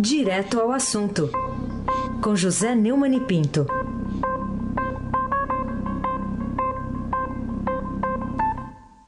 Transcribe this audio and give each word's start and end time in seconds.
Direto 0.00 0.60
ao 0.60 0.70
assunto, 0.70 1.28
com 2.22 2.36
José 2.36 2.72
Neumann 2.72 3.16
e 3.16 3.20
Pinto. 3.20 3.66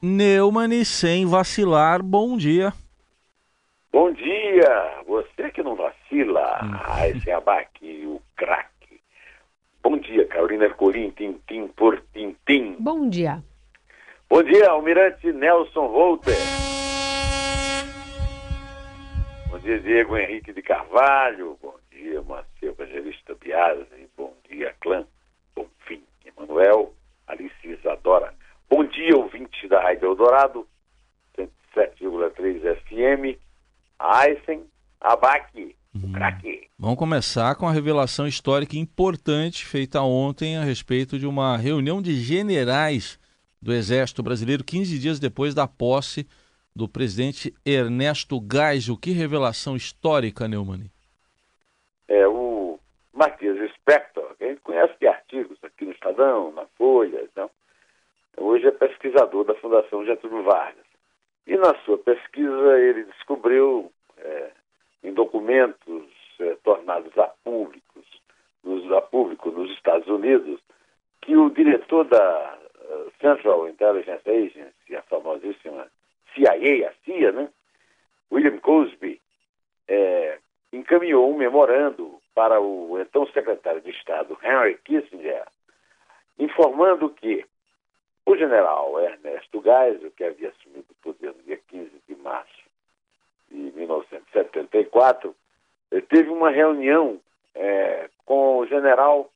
Neumann, 0.01 0.83
sem 0.83 1.25
vacilar, 1.25 2.03
bom 2.03 2.35
dia. 2.35 2.73
Bom 3.89 4.11
dia! 4.11 5.01
Você 5.07 5.49
que 5.51 5.63
não 5.63 5.77
vacila, 5.77 6.59
hum. 6.61 7.05
esse 7.07 7.31
abaque, 7.31 8.05
o 8.05 8.21
craque. 8.35 8.99
Bom 9.81 9.97
dia, 9.97 10.27
Carolina 10.27 10.65
Ercolim, 10.65 11.11
tintim 11.11 11.67
por 11.69 12.03
tintim. 12.13 12.75
Bom 12.77 13.07
dia. 13.07 13.41
Bom 14.29 14.43
dia, 14.43 14.69
Almirante 14.69 15.31
Nelson 15.31 15.87
Volter. 15.87 16.35
Bom 19.51 19.59
dia, 19.59 19.81
Diego 19.81 20.17
Henrique 20.17 20.53
de 20.53 20.61
Carvalho. 20.61 21.59
Bom 21.61 21.75
dia, 21.91 22.21
Marcelo 22.21 22.71
Evangelista 22.71 23.35
Biasi. 23.35 24.07
Bom 24.15 24.33
dia, 24.49 24.73
Clã. 24.79 25.05
Bonfim, 25.53 26.01
Emanuel, 26.25 26.93
Alice 27.27 27.53
Isadora. 27.61 28.33
Bom 28.69 28.85
dia, 28.85 29.13
ouvinte 29.17 29.67
da 29.67 29.81
Rádio 29.81 30.07
Eldorado, 30.07 30.65
107,3 31.37 32.61
FM. 32.77 33.37
Aysen 33.99 34.63
Abac, 35.01 35.75
hum. 35.93 36.13
craque. 36.13 36.69
Vamos 36.79 36.97
começar 36.97 37.53
com 37.55 37.67
a 37.67 37.73
revelação 37.73 38.25
histórica 38.25 38.77
importante 38.77 39.65
feita 39.65 40.01
ontem 40.01 40.55
a 40.55 40.63
respeito 40.63 41.19
de 41.19 41.27
uma 41.27 41.57
reunião 41.57 42.01
de 42.01 42.15
generais 42.15 43.19
do 43.61 43.73
Exército 43.73 44.23
Brasileiro, 44.23 44.63
15 44.63 44.97
dias 44.97 45.19
depois 45.19 45.53
da 45.53 45.67
posse 45.67 46.25
do 46.75 46.87
presidente 46.87 47.53
Ernesto 47.65 48.39
Geisel. 48.51 48.97
Que 48.97 49.11
revelação 49.11 49.75
histórica, 49.75 50.47
Neumann. 50.47 50.89
É, 52.07 52.27
o 52.27 52.79
Matias 53.13 53.57
Spector, 53.73 54.35
que 54.37 54.43
a 54.43 54.47
gente 54.47 54.61
conhece 54.61 54.93
de 54.99 55.07
artigos 55.07 55.57
aqui 55.63 55.85
no 55.85 55.91
Estadão, 55.91 56.51
na 56.51 56.65
Folha, 56.77 57.21
então, 57.23 57.49
hoje 58.37 58.67
é 58.67 58.71
pesquisador 58.71 59.43
da 59.43 59.55
Fundação 59.55 60.05
Getúlio 60.05 60.43
Vargas. 60.43 60.85
E 61.47 61.55
na 61.57 61.75
sua 61.85 61.97
pesquisa 61.97 62.79
ele 62.79 63.03
descobriu, 63.05 63.91
é, 64.17 64.51
em 65.03 65.13
documentos 65.13 66.05
é, 66.39 66.55
tornados 66.63 67.17
a 67.17 67.27
públicos, 67.43 68.05
nos, 68.63 68.91
a 68.91 69.01
público 69.01 69.49
nos 69.51 69.71
Estados 69.71 70.07
Unidos, 70.07 70.59
que 71.21 71.35
o 71.35 71.49
diretor 71.49 72.05
da 72.05 72.57
uh, 72.79 73.11
Central 73.19 73.67
Intelligence 73.67 74.27
Agency, 74.27 74.95
a 74.95 75.01
famosíssima 75.03 75.87
CIA, 76.33 76.89
a 76.89 76.93
CIA, 77.05 77.31
né? 77.31 77.49
William 78.31 78.57
Cosby, 78.59 79.21
é, 79.87 80.39
encaminhou 80.71 81.29
um 81.29 81.37
memorando 81.37 82.19
para 82.33 82.59
o 82.61 82.99
então 82.99 83.27
secretário 83.27 83.81
de 83.81 83.91
Estado, 83.91 84.37
Henry 84.41 84.77
Kissinger, 84.85 85.45
informando 86.39 87.09
que 87.09 87.45
o 88.25 88.37
general 88.37 88.99
Ernesto 88.99 89.61
Geisel, 89.61 90.11
que 90.11 90.23
havia 90.23 90.49
assumido 90.49 90.85
o 90.89 90.95
poder 91.03 91.33
no 91.33 91.43
dia 91.43 91.59
15 91.67 91.91
de 92.07 92.15
março 92.15 92.63
de 93.49 93.57
1974, 93.57 95.35
teve 96.07 96.29
uma 96.29 96.49
reunião 96.49 97.19
é, 97.53 98.09
com 98.25 98.59
o 98.59 98.65
general 98.65 99.29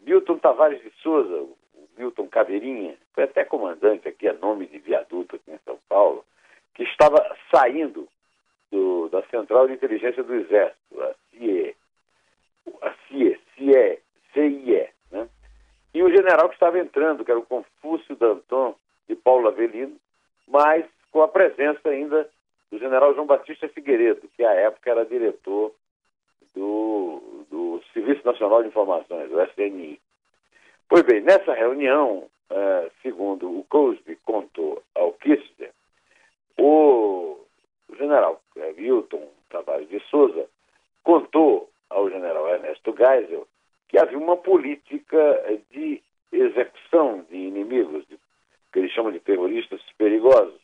Milton 0.00 0.38
Tavares 0.38 0.82
de 0.82 0.90
Souza, 1.02 1.34
o 1.34 1.56
Milton 1.98 2.28
Caveirinha, 2.28 2.96
foi 3.12 3.24
até 3.24 3.44
comandante 3.44 4.08
aqui, 4.08 4.28
a 4.28 4.32
nome 4.32 4.66
de 4.66 4.78
viaduto 4.78 5.36
aqui 5.36 5.50
em 5.50 5.58
São 5.64 5.78
Paulo, 5.88 6.24
que 6.74 6.84
estava 6.84 7.36
saindo 7.54 8.08
do, 8.70 9.08
da 9.08 9.22
Central 9.24 9.66
de 9.66 9.74
Inteligência 9.74 10.22
do 10.22 10.34
Exército, 10.34 11.02
a 11.02 11.14
CIE, 11.30 11.76
a 12.82 12.94
CIE, 13.08 13.40
CIE, 13.56 13.98
CIE, 14.32 14.88
né? 15.10 15.28
E 15.92 16.02
o 16.02 16.10
general 16.10 16.48
que 16.48 16.54
estava 16.54 16.78
entrando, 16.78 17.24
que 17.24 17.30
era 17.30 17.40
o 17.40 17.46
Confúcio 17.46 18.14
Danton 18.16 18.74
de 19.08 19.16
Paulo 19.16 19.48
Avelino, 19.48 19.96
mas 20.46 20.84
com 21.10 21.22
a 21.22 21.28
presença 21.28 21.88
ainda 21.88 22.28
do 22.70 22.78
general 22.78 23.14
João 23.14 23.26
Batista 23.26 23.68
Figueiredo, 23.68 24.28
que 24.36 24.44
à 24.44 24.52
época 24.52 24.90
era 24.90 25.04
diretor 25.04 25.74
do, 26.54 27.44
do 27.50 27.82
Serviço 27.92 28.24
Nacional 28.24 28.62
de 28.62 28.68
Informações, 28.68 29.30
o 29.32 29.42
SNI. 29.42 29.98
Pois 30.88 31.02
bem, 31.02 31.20
nessa 31.20 31.52
reunião, 31.52 32.28
uh, 32.50 32.90
segundo 33.02 33.58
o 33.58 33.64
Cosby 33.64 34.16
contou 34.24 34.82
ao 34.94 35.12
Kissinger, 35.12 35.70
o 36.58 37.38
general 37.96 38.40
Milton 38.76 39.28
Tavares 39.50 39.88
de 39.90 40.00
Souza 40.08 40.46
contou 41.04 41.68
ao 41.90 42.08
general 42.08 42.48
Ernesto 42.48 42.94
Geisel 42.96 43.46
que 43.88 43.98
havia 43.98 44.18
uma 44.18 44.36
política 44.36 45.18
de 45.70 46.02
execução 46.32 47.24
de 47.30 47.36
inimigos, 47.36 48.06
de, 48.06 48.18
que 48.72 48.78
eles 48.78 48.92
chamam 48.92 49.12
de 49.12 49.20
terroristas 49.20 49.80
perigosos, 49.96 50.60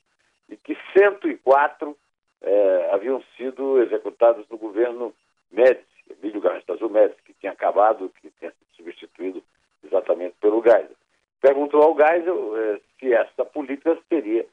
e 0.48 0.56
que 0.56 0.76
104 0.96 1.96
eh, 2.42 2.90
haviam 2.92 3.22
sido 3.36 3.82
executados 3.82 4.46
no 4.50 4.58
governo 4.58 5.14
Médici, 5.50 5.86
Emílio 6.10 6.40
Garrastazu 6.40 6.88
Médici, 6.90 7.22
que 7.24 7.32
tinha 7.34 7.52
acabado, 7.52 8.12
que 8.20 8.30
tinha 8.38 8.50
sido 8.50 8.76
substituído 8.76 9.42
exatamente 9.84 10.34
pelo 10.40 10.62
Geisel. 10.62 10.96
Perguntou 11.40 11.82
ao 11.82 11.96
Geisel 11.96 12.56
eh, 12.56 12.80
se 12.98 13.12
essa 13.12 13.44
política 13.44 13.98
seria 14.08 14.46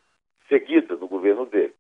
seguida 0.48 0.96
no 0.96 1.08
governo 1.08 1.46
dele. 1.46 1.74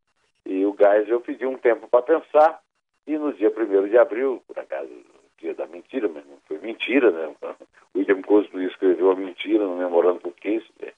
E 0.45 0.65
o 0.65 0.75
Geisel 0.77 1.21
pediu 1.21 1.49
um 1.49 1.57
tempo 1.57 1.87
para 1.87 2.01
pensar, 2.01 2.61
e 3.05 3.17
no 3.17 3.33
dia 3.33 3.49
1 3.49 3.89
de 3.89 3.97
abril, 3.97 4.41
por 4.47 4.57
acaso, 4.57 4.89
dia 5.37 5.53
da 5.53 5.67
mentira, 5.67 6.07
mas 6.07 6.25
não 6.25 6.37
foi 6.47 6.59
mentira, 6.59 7.11
né? 7.11 7.35
William 7.95 8.21
Cosby 8.21 8.65
escreveu 8.65 9.11
a 9.11 9.15
mentira 9.15 9.65
no 9.65 9.75
memorando 9.75 10.21
por 10.21 10.33
Kissinger, 10.33 10.93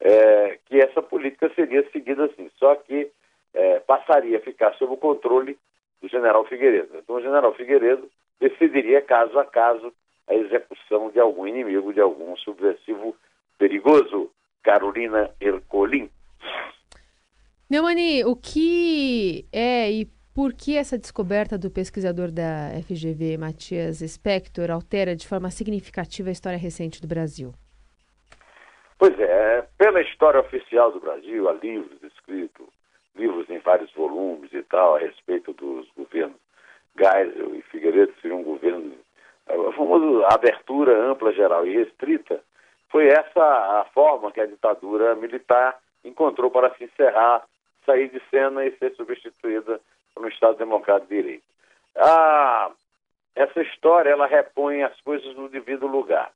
é, 0.00 0.58
que 0.66 0.80
essa 0.80 1.02
política 1.02 1.50
seria 1.54 1.88
seguida 1.90 2.24
assim, 2.24 2.50
só 2.58 2.74
que 2.76 3.10
é, 3.52 3.80
passaria 3.80 4.38
a 4.38 4.40
ficar 4.40 4.72
sob 4.74 4.94
o 4.94 4.96
controle 4.96 5.58
do 6.00 6.08
general 6.08 6.44
Figueiredo. 6.46 6.96
Então 6.96 7.16
o 7.16 7.20
general 7.20 7.52
Figueiredo 7.54 8.08
decidiria 8.40 9.02
caso 9.02 9.38
a 9.38 9.44
caso 9.44 9.92
a 10.26 10.34
execução 10.34 10.69
de 11.12 11.20
algum 11.20 11.46
inimigo, 11.46 11.92
de 11.92 12.00
algum 12.00 12.36
subversivo 12.36 13.16
perigoso. 13.58 14.30
Carolina 14.62 15.30
Ercolim. 15.40 16.10
Neumani, 17.68 18.24
o 18.24 18.36
que 18.36 19.46
é 19.52 19.90
e 19.90 20.06
por 20.34 20.52
que 20.52 20.76
essa 20.76 20.98
descoberta 20.98 21.56
do 21.56 21.70
pesquisador 21.70 22.30
da 22.30 22.70
FGV, 22.86 23.38
Matias 23.38 23.98
Spector, 23.98 24.70
altera 24.70 25.16
de 25.16 25.26
forma 25.26 25.50
significativa 25.50 26.28
a 26.28 26.32
história 26.32 26.58
recente 26.58 27.00
do 27.00 27.08
Brasil? 27.08 27.52
Pois 28.98 29.18
é, 29.18 29.66
pela 29.78 30.02
história 30.02 30.40
oficial 30.40 30.92
do 30.92 31.00
Brasil, 31.00 31.48
há 31.48 31.52
livros 31.54 32.02
escritos, 32.02 32.68
livros 33.16 33.48
em 33.48 33.58
vários 33.58 33.92
volumes 33.94 34.52
e 34.52 34.62
tal, 34.64 34.96
a 34.96 34.98
respeito 34.98 35.52
dos 35.54 35.88
governos 35.96 36.36
Geisel 36.98 37.54
e 37.54 37.62
Figueiredo, 37.62 38.12
seria 38.20 38.36
um 38.36 38.42
governo, 38.42 38.92
a 39.68 39.72
famosa 39.72 40.26
abertura 40.28 41.10
ampla, 41.10 41.32
geral 41.32 41.66
e 41.66 41.74
restrita, 41.76 42.40
foi 42.88 43.08
essa 43.08 43.80
a 43.80 43.86
forma 43.92 44.32
que 44.32 44.40
a 44.40 44.46
ditadura 44.46 45.14
militar 45.14 45.78
encontrou 46.04 46.50
para 46.50 46.74
se 46.74 46.84
encerrar, 46.84 47.44
sair 47.86 48.08
de 48.08 48.20
cena 48.30 48.64
e 48.64 48.76
ser 48.78 48.94
substituída 48.94 49.80
no 50.18 50.28
Estado 50.28 50.58
Democrático 50.58 51.08
de 51.08 51.22
Direito. 51.22 51.44
Ah, 51.96 52.70
essa 53.34 53.62
história 53.62 54.10
ela 54.10 54.26
repõe 54.26 54.82
as 54.82 55.00
coisas 55.00 55.34
no 55.36 55.48
devido 55.48 55.86
lugar. 55.86 56.30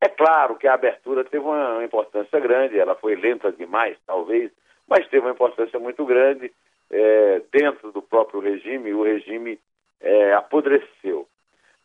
É 0.00 0.08
claro 0.08 0.56
que 0.56 0.66
a 0.66 0.74
abertura 0.74 1.24
teve 1.24 1.44
uma 1.44 1.84
importância 1.84 2.38
grande, 2.38 2.78
ela 2.78 2.94
foi 2.94 3.16
lenta 3.16 3.50
demais, 3.52 3.96
talvez, 4.06 4.50
mas 4.86 5.06
teve 5.08 5.26
uma 5.26 5.32
importância 5.32 5.78
muito 5.78 6.04
grande 6.06 6.52
é, 6.90 7.42
dentro 7.52 7.92
do 7.92 8.00
próprio 8.00 8.40
regime, 8.40 8.94
o 8.94 9.02
regime 9.02 9.58
é, 10.00 10.32
apodreceu. 10.34 11.28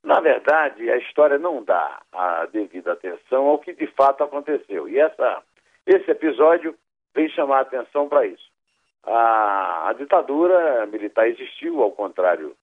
Na 0.03 0.19
verdade, 0.19 0.89
a 0.91 0.97
história 0.97 1.39
não 1.39 1.63
dá 1.63 2.01
a 2.11 2.45
devida 2.47 2.91
atenção 2.91 3.47
ao 3.47 3.57
que 3.57 3.73
de 3.73 3.87
fato 3.87 4.23
aconteceu. 4.23 4.89
E 4.89 4.99
essa, 4.99 5.41
esse 5.87 6.11
episódio 6.11 6.75
vem 7.15 7.29
chamar 7.29 7.59
a 7.59 7.61
atenção 7.61 8.09
para 8.09 8.25
isso. 8.25 8.51
A, 9.05 9.89
a, 9.89 9.93
ditadura 9.93 10.85
militar 10.87 11.27
existiu, 11.27 11.81
ao 11.81 11.91
contrário 11.91 12.55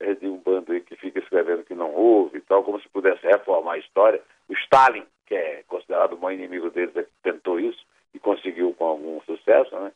é, 0.00 0.14
de 0.14 0.26
um 0.26 0.38
bando 0.38 0.72
aí 0.72 0.80
que 0.80 0.96
fica 0.96 1.18
escrevendo 1.18 1.64
que 1.64 1.74
não 1.74 1.94
houve 1.94 2.38
e 2.38 2.40
tal, 2.40 2.64
como 2.64 2.80
se 2.80 2.88
pudesse 2.88 3.26
reformar 3.26 3.74
a 3.74 3.78
história. 3.78 4.22
O 4.48 4.54
Stalin, 4.54 5.04
que 5.26 5.34
é 5.34 5.64
considerado 5.68 6.14
o 6.14 6.18
maior 6.18 6.38
inimigo 6.38 6.70
deles, 6.70 6.96
é 6.96 7.06
tentou 7.22 7.60
isso 7.60 7.84
e 8.14 8.18
conseguiu 8.18 8.72
com 8.74 8.86
algum 8.86 9.20
sucesso, 9.22 9.74
né? 9.78 9.92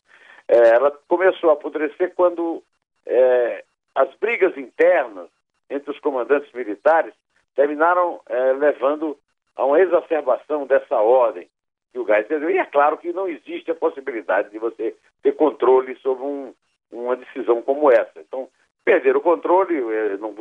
É, 0.49 0.75
ela 0.75 0.91
começou 1.07 1.51
a 1.51 1.53
apodrecer 1.53 2.13
quando 2.15 2.63
é, 3.07 3.65
as 3.95 4.13
brigas 4.17 4.57
internas 4.59 5.29
entre 5.71 5.91
os 5.91 5.99
comandantes 6.01 6.53
militares 6.53 7.15
terminaram 7.55 8.21
é, 8.27 8.53
levando 8.53 9.17
a 9.57 9.65
uma 9.65 9.81
exacerbação 9.81 10.67
dessa 10.67 10.97
ordem 10.97 11.49
que 11.93 11.99
o 11.99 12.05
gás 12.05 12.27
deu. 12.29 12.51
E 12.51 12.59
é 12.59 12.65
claro 12.65 12.99
que 12.99 13.13
não 13.13 13.29
existe 13.29 13.71
a 13.71 13.75
possibilidade 13.75 14.51
de 14.51 14.59
você 14.59 14.95
ter 15.23 15.33
controle 15.33 15.97
sobre 15.97 16.25
um, 16.25 16.55
uma 16.91 17.17
decisão 17.17 17.63
como 17.63 17.91
essa. 17.91 18.21
Então, 18.21 18.49
perder 18.85 19.17
o 19.17 19.21
controle, 19.21 19.77
eh, 19.77 20.17
não 20.19 20.35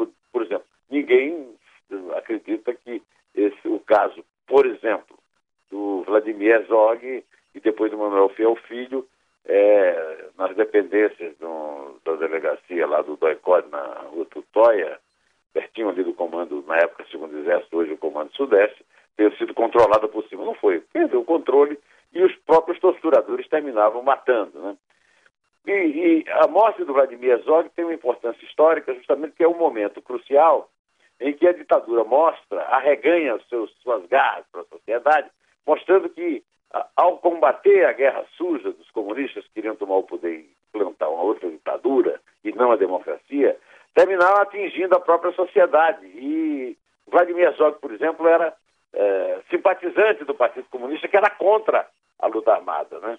ninguém 0.89 1.55
acredita 2.15 2.73
que 2.73 3.01
esse, 3.35 3.67
o 3.67 3.79
caso, 3.79 4.23
por 4.47 4.65
exemplo, 4.65 5.17
do 5.69 6.03
Vladimir 6.03 6.55
Herzog 6.55 7.23
e 7.53 7.59
depois 7.59 7.91
do 7.91 7.97
Manuel 7.97 8.29
Fiel 8.29 8.55
Filho, 8.55 9.07
é, 9.45 10.25
nas 10.37 10.55
dependências 10.55 11.35
do, 11.37 11.99
da 12.03 12.15
delegacia 12.15 12.85
lá 12.85 13.01
do 13.01 13.15
Doicode, 13.15 13.69
na 13.69 13.83
rua 14.11 14.25
Tutóia, 14.25 14.99
pertinho 15.53 15.89
ali 15.89 16.03
do 16.03 16.13
comando, 16.13 16.63
na 16.67 16.77
época, 16.77 17.05
segundo 17.11 17.37
Exército, 17.37 17.77
hoje 17.77 17.93
o 17.93 17.97
Comando 17.97 18.31
Sudeste, 18.35 18.85
ter 19.15 19.35
sido 19.37 19.53
controlada 19.53 20.07
por 20.07 20.23
cima. 20.27 20.45
Não 20.45 20.53
foi. 20.55 20.79
Perdeu 20.93 21.21
o 21.21 21.25
controle 21.25 21.77
e 22.13 22.23
os 22.23 22.35
próprios 22.45 22.79
torturadores 22.79 23.47
terminavam 23.47 24.01
matando. 24.01 24.59
Né? 24.59 24.77
E, 25.67 25.71
e 25.71 26.25
a 26.29 26.47
morte 26.47 26.83
do 26.83 26.93
Vladimir 26.93 27.31
Herzog 27.31 27.69
tem 27.75 27.85
uma 27.85 27.93
importância 27.93 28.43
histórica, 28.45 28.93
justamente 28.93 29.35
que 29.35 29.43
é 29.43 29.47
um 29.47 29.57
momento 29.57 30.01
crucial 30.01 30.69
em 31.19 31.33
que 31.33 31.47
a 31.47 31.51
ditadura 31.51 32.03
mostra, 32.03 32.61
arreganha 32.63 33.37
seus, 33.49 33.71
suas 33.83 34.05
garras 34.07 34.45
para 34.51 34.61
a 34.61 34.65
sociedade, 34.65 35.29
mostrando 35.67 36.09
que, 36.09 36.41
ao 36.95 37.17
combater 37.17 37.85
a 37.85 37.91
guerra 37.91 38.25
suja 38.37 38.71
dos 38.71 38.89
comunistas 38.91 39.43
que 39.47 39.55
queriam 39.55 39.75
tomar 39.75 39.97
o 39.97 40.03
poder 40.03 40.39
e 40.39 40.49
implantar 40.69 41.11
uma 41.11 41.23
outra 41.23 41.49
ditadura, 41.49 42.21
e 42.43 42.51
não 42.53 42.71
a 42.71 42.77
democracia, 42.77 43.57
terminaram 43.93 44.41
atingindo 44.41 44.95
a 44.95 44.99
própria 44.99 45.31
sociedade. 45.33 46.05
E 46.05 46.77
Vladimir 47.07 47.45
Herzog, 47.45 47.79
por 47.79 47.91
exemplo, 47.91 48.27
era 48.27 48.53
é, 48.93 49.39
simpatizante 49.49 50.23
do 50.23 50.33
Partido 50.33 50.67
Comunista, 50.69 51.07
que 51.07 51.17
era 51.17 51.29
contra 51.29 51.87
a 52.19 52.27
luta 52.27 52.53
armada, 52.53 52.99
né? 52.99 53.17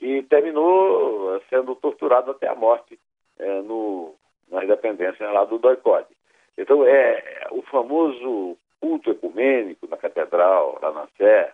E 0.00 0.22
terminou 0.22 1.40
sendo 1.48 1.74
torturado 1.76 2.32
até 2.32 2.48
a 2.48 2.54
morte 2.54 2.98
é, 3.38 3.62
no, 3.62 4.14
na 4.50 4.64
independência 4.64 5.30
lá 5.30 5.44
do 5.44 5.58
Doicode. 5.58 6.08
Então, 6.58 6.84
é 6.84 7.46
o 7.50 7.62
famoso 7.62 8.56
culto 8.80 9.10
ecumênico 9.10 9.86
na 9.86 9.96
catedral, 9.96 10.78
lá 10.82 10.90
na 10.90 11.06
Sé, 11.16 11.52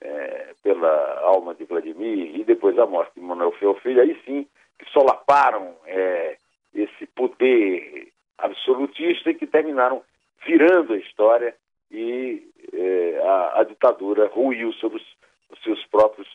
é, 0.00 0.54
pela 0.62 1.20
alma 1.20 1.54
de 1.54 1.64
Vladimir, 1.64 2.38
e 2.38 2.44
depois 2.44 2.78
a 2.78 2.86
morte 2.86 3.12
de 3.14 3.20
Manuel 3.20 3.52
Feofilho, 3.52 4.00
aí 4.00 4.18
sim 4.24 4.46
que 4.78 4.90
solaparam 4.92 5.74
é, 5.86 6.36
esse 6.74 7.06
poder 7.14 8.12
absolutista 8.38 9.34
que 9.34 9.46
terminaram 9.46 10.02
virando 10.46 10.94
a 10.94 10.96
história 10.96 11.54
e 11.90 12.42
é, 12.72 13.20
a, 13.22 13.60
a, 13.60 13.64
ditadura 13.64 14.28
ruiu 14.28 14.72
sobre 14.74 14.98
os, 14.98 15.04
os, 15.50 15.62
seus 15.62 15.84
próprios 15.86 16.28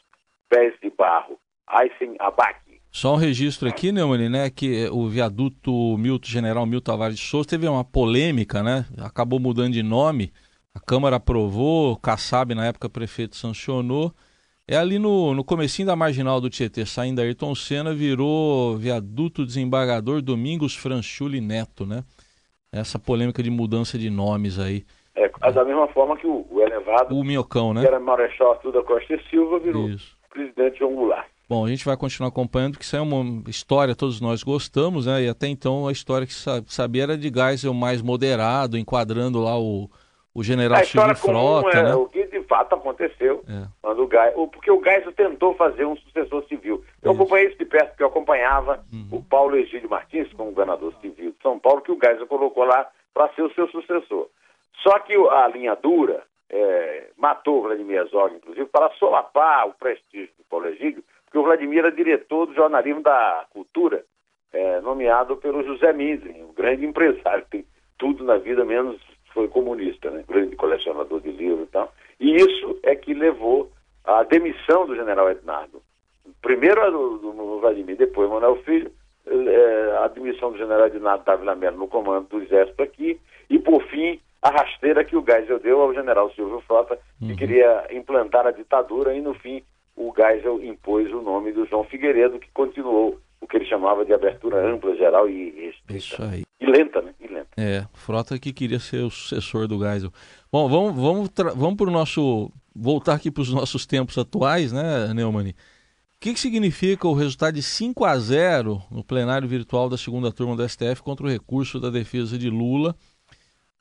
pés 0.49 0.73
de 0.81 0.89
barro. 0.89 1.39
Aysen 1.67 2.15
Abak. 2.19 2.59
Só 2.91 3.13
um 3.13 3.17
registro 3.17 3.67
aqui, 3.67 3.91
Neumann, 3.91 4.29
né, 4.29 4.49
que 4.51 4.87
o 4.91 5.07
viaduto 5.07 5.97
Milton, 5.97 6.27
General 6.27 6.65
Milton 6.65 6.91
Tavares 6.91 7.17
de 7.17 7.25
Souza 7.25 7.49
teve 7.49 7.67
uma 7.67 7.83
polêmica, 7.83 8.61
né, 8.61 8.85
acabou 9.03 9.39
mudando 9.39 9.73
de 9.73 9.81
nome, 9.81 10.31
a 10.75 10.79
Câmara 10.79 11.15
aprovou, 11.15 11.97
Kassab, 11.97 12.53
na 12.53 12.67
época 12.67 12.87
prefeito, 12.87 13.35
sancionou, 13.35 14.13
é 14.67 14.75
ali 14.75 14.97
no, 14.97 15.33
no 15.33 15.43
comecinho 15.43 15.87
da 15.87 15.95
marginal 15.95 16.41
do 16.41 16.49
Tietê, 16.49 16.85
saindo 16.85 17.17
da 17.17 17.21
Ayrton 17.21 17.53
Senna, 17.53 17.93
virou 17.93 18.75
viaduto 18.77 19.45
desembargador 19.45 20.21
Domingos 20.21 20.75
Franchuli 20.75 21.39
Neto, 21.39 21.85
né? 21.85 22.03
Essa 22.71 22.97
polêmica 22.97 23.43
de 23.43 23.49
mudança 23.49 23.97
de 23.97 24.09
nomes 24.09 24.59
aí. 24.59 24.83
É, 25.15 25.29
da 25.51 25.63
mesma 25.63 25.87
forma 25.87 26.17
que 26.17 26.27
o, 26.27 26.45
o 26.49 26.61
elevado, 26.61 27.15
o 27.15 27.23
Minhocão, 27.23 27.73
né? 27.73 27.81
que 27.81 27.87
era 27.87 27.99
Marechal 27.99 28.51
Arthur 28.51 28.73
da 28.73 28.83
Costa 28.83 29.13
e 29.13 29.29
Silva, 29.29 29.59
virou 29.59 29.87
isso. 29.87 30.17
presidente 30.29 30.79
João 30.79 30.93
Goulart. 30.93 31.27
Bom, 31.47 31.63
a 31.63 31.69
gente 31.69 31.85
vai 31.85 31.95
continuar 31.95 32.29
acompanhando, 32.29 32.71
porque 32.73 32.83
isso 32.83 32.95
é 32.95 33.01
uma 33.01 33.43
história, 33.47 33.95
todos 33.95 34.19
nós 34.19 34.41
gostamos, 34.41 35.05
né? 35.05 35.21
E 35.21 35.29
até 35.29 35.47
então 35.47 35.87
a 35.87 35.91
história 35.91 36.25
que 36.25 36.33
sabia 36.33 37.03
era 37.03 37.17
de 37.17 37.31
Geisel 37.31 37.73
mais 37.73 38.01
moderado, 38.01 38.79
enquadrando 38.79 39.39
lá 39.39 39.57
o, 39.57 39.87
o 40.33 40.43
general 40.43 40.83
Silvio 40.83 41.15
Frota, 41.15 41.77
é, 41.77 41.83
né? 41.83 41.95
O 41.95 42.07
que 42.07 42.14
fato 42.55 42.75
aconteceu 42.75 43.43
é. 43.49 43.67
quando 43.81 44.05
o 44.05 44.09
Geisel, 44.09 44.47
porque 44.47 44.71
o 44.71 44.81
Geisel 44.81 45.11
tentou 45.11 45.53
fazer 45.55 45.85
um 45.85 45.97
sucessor 45.97 46.43
civil. 46.47 46.83
Eu 47.03 47.11
isso. 47.11 47.21
acompanhei 47.21 47.47
isso 47.47 47.57
de 47.57 47.65
perto, 47.65 47.89
porque 47.89 48.03
eu 48.03 48.07
acompanhava 48.07 48.83
uhum. 48.91 49.17
o 49.19 49.23
Paulo 49.23 49.57
Egídio 49.57 49.89
Martins, 49.89 50.31
como 50.33 50.51
governador 50.51 50.93
civil 51.01 51.31
de 51.31 51.41
São 51.41 51.59
Paulo, 51.59 51.81
que 51.81 51.91
o 51.91 51.99
Geisel 52.01 52.27
colocou 52.27 52.63
lá 52.63 52.89
para 53.13 53.27
ser 53.33 53.41
o 53.41 53.53
seu 53.53 53.67
sucessor. 53.67 54.29
Só 54.81 54.99
que 54.99 55.13
a 55.13 55.47
linha 55.47 55.75
dura 55.75 56.23
é, 56.49 57.09
matou 57.17 57.63
Vladimir 57.63 57.97
Herzog, 57.97 58.35
inclusive, 58.35 58.65
para 58.67 58.89
solapar 58.91 59.67
o 59.67 59.73
prestígio 59.73 60.33
do 60.37 60.43
Paulo 60.49 60.67
Egídio, 60.67 61.03
porque 61.25 61.37
o 61.37 61.43
Vladimir 61.43 61.79
era 61.79 61.91
diretor 61.91 62.45
do 62.45 62.53
jornalismo 62.53 63.01
da 63.01 63.45
cultura, 63.51 64.05
é, 64.53 64.79
nomeado 64.79 65.35
pelo 65.37 65.63
José 65.63 65.91
Minzin, 65.91 66.43
um 66.43 66.53
grande 66.53 66.85
empresário, 66.85 67.45
tem 67.49 67.65
tudo 67.97 68.23
na 68.23 68.37
vida, 68.37 68.63
menos 68.63 69.01
foi 69.33 69.49
comunista, 69.49 70.09
né? 70.09 70.23
grande 70.25 70.55
colecionador 70.55 71.19
de 71.19 71.29
livros 71.29 71.67
e 71.67 71.71
tal. 71.71 71.93
E 72.19 72.35
isso 72.35 72.79
é 72.83 72.95
que 72.95 73.13
levou 73.13 73.71
à 74.03 74.23
demissão 74.23 74.85
do 74.85 74.95
general 74.95 75.29
Ednardo. 75.29 75.81
Primeiro 76.41 76.81
a 76.81 76.89
do, 76.89 77.17
do 77.17 77.59
Vladimir, 77.59 77.97
depois 77.97 78.29
Manuel 78.29 78.57
Filho, 78.63 78.91
é, 79.27 79.97
a 80.03 80.07
demissão 80.07 80.51
do 80.51 80.57
general 80.57 80.87
Ednardo 80.87 81.25
Dávila 81.25 81.55
Melo 81.55 81.77
no 81.77 81.87
comando 81.87 82.27
do 82.29 82.43
exército 82.43 82.81
aqui, 82.81 83.19
e 83.49 83.57
por 83.57 83.83
fim 83.87 84.19
a 84.41 84.49
rasteira 84.49 85.03
que 85.03 85.15
o 85.15 85.25
Geisel 85.25 85.59
deu 85.59 85.81
ao 85.81 85.93
general 85.93 86.31
Silvio 86.33 86.61
Frota, 86.61 86.99
que 87.17 87.31
uhum. 87.31 87.35
queria 87.35 87.87
implantar 87.91 88.45
a 88.45 88.51
ditadura, 88.51 89.15
e 89.15 89.21
no 89.21 89.33
fim 89.33 89.63
o 89.95 90.13
Geisel 90.15 90.63
impôs 90.63 91.11
o 91.11 91.21
nome 91.21 91.51
do 91.51 91.65
João 91.65 91.83
Figueiredo, 91.83 92.37
que 92.37 92.51
continuou 92.53 93.19
o 93.41 93.47
que 93.47 93.57
ele 93.57 93.65
chamava 93.65 94.05
de 94.05 94.13
abertura 94.13 94.63
ampla, 94.63 94.95
geral 94.95 95.27
e 95.27 95.49
restrita. 95.49 95.93
E 96.59 96.65
lenta, 96.65 97.01
né? 97.01 97.13
É, 97.57 97.85
Frota 97.93 98.37
que 98.37 98.51
queria 98.51 98.79
ser 98.79 99.03
o 99.03 99.09
sucessor 99.09 99.67
do 99.67 99.79
Geisel. 99.79 100.11
Bom, 100.51 100.67
vamos, 100.67 100.95
vamos, 100.95 101.55
vamos 101.55 101.75
para 101.75 101.87
o 101.87 101.91
nosso. 101.91 102.51
voltar 102.75 103.13
aqui 103.13 103.31
para 103.31 103.41
os 103.41 103.49
nossos 103.49 103.85
tempos 103.85 104.17
atuais, 104.17 104.71
né, 104.71 105.13
Neumann? 105.13 105.51
O 105.51 105.53
que, 106.19 106.33
que 106.33 106.39
significa 106.39 107.07
o 107.07 107.13
resultado 107.13 107.55
de 107.55 107.61
5 107.61 108.03
a 108.03 108.17
0 108.17 108.81
no 108.89 109.03
plenário 109.03 109.47
virtual 109.47 109.89
da 109.89 109.97
segunda 109.97 110.31
turma 110.31 110.55
do 110.55 110.67
STF 110.67 111.01
contra 111.01 111.25
o 111.25 111.29
recurso 111.29 111.79
da 111.79 111.89
defesa 111.89 112.37
de 112.37 112.49
Lula 112.49 112.95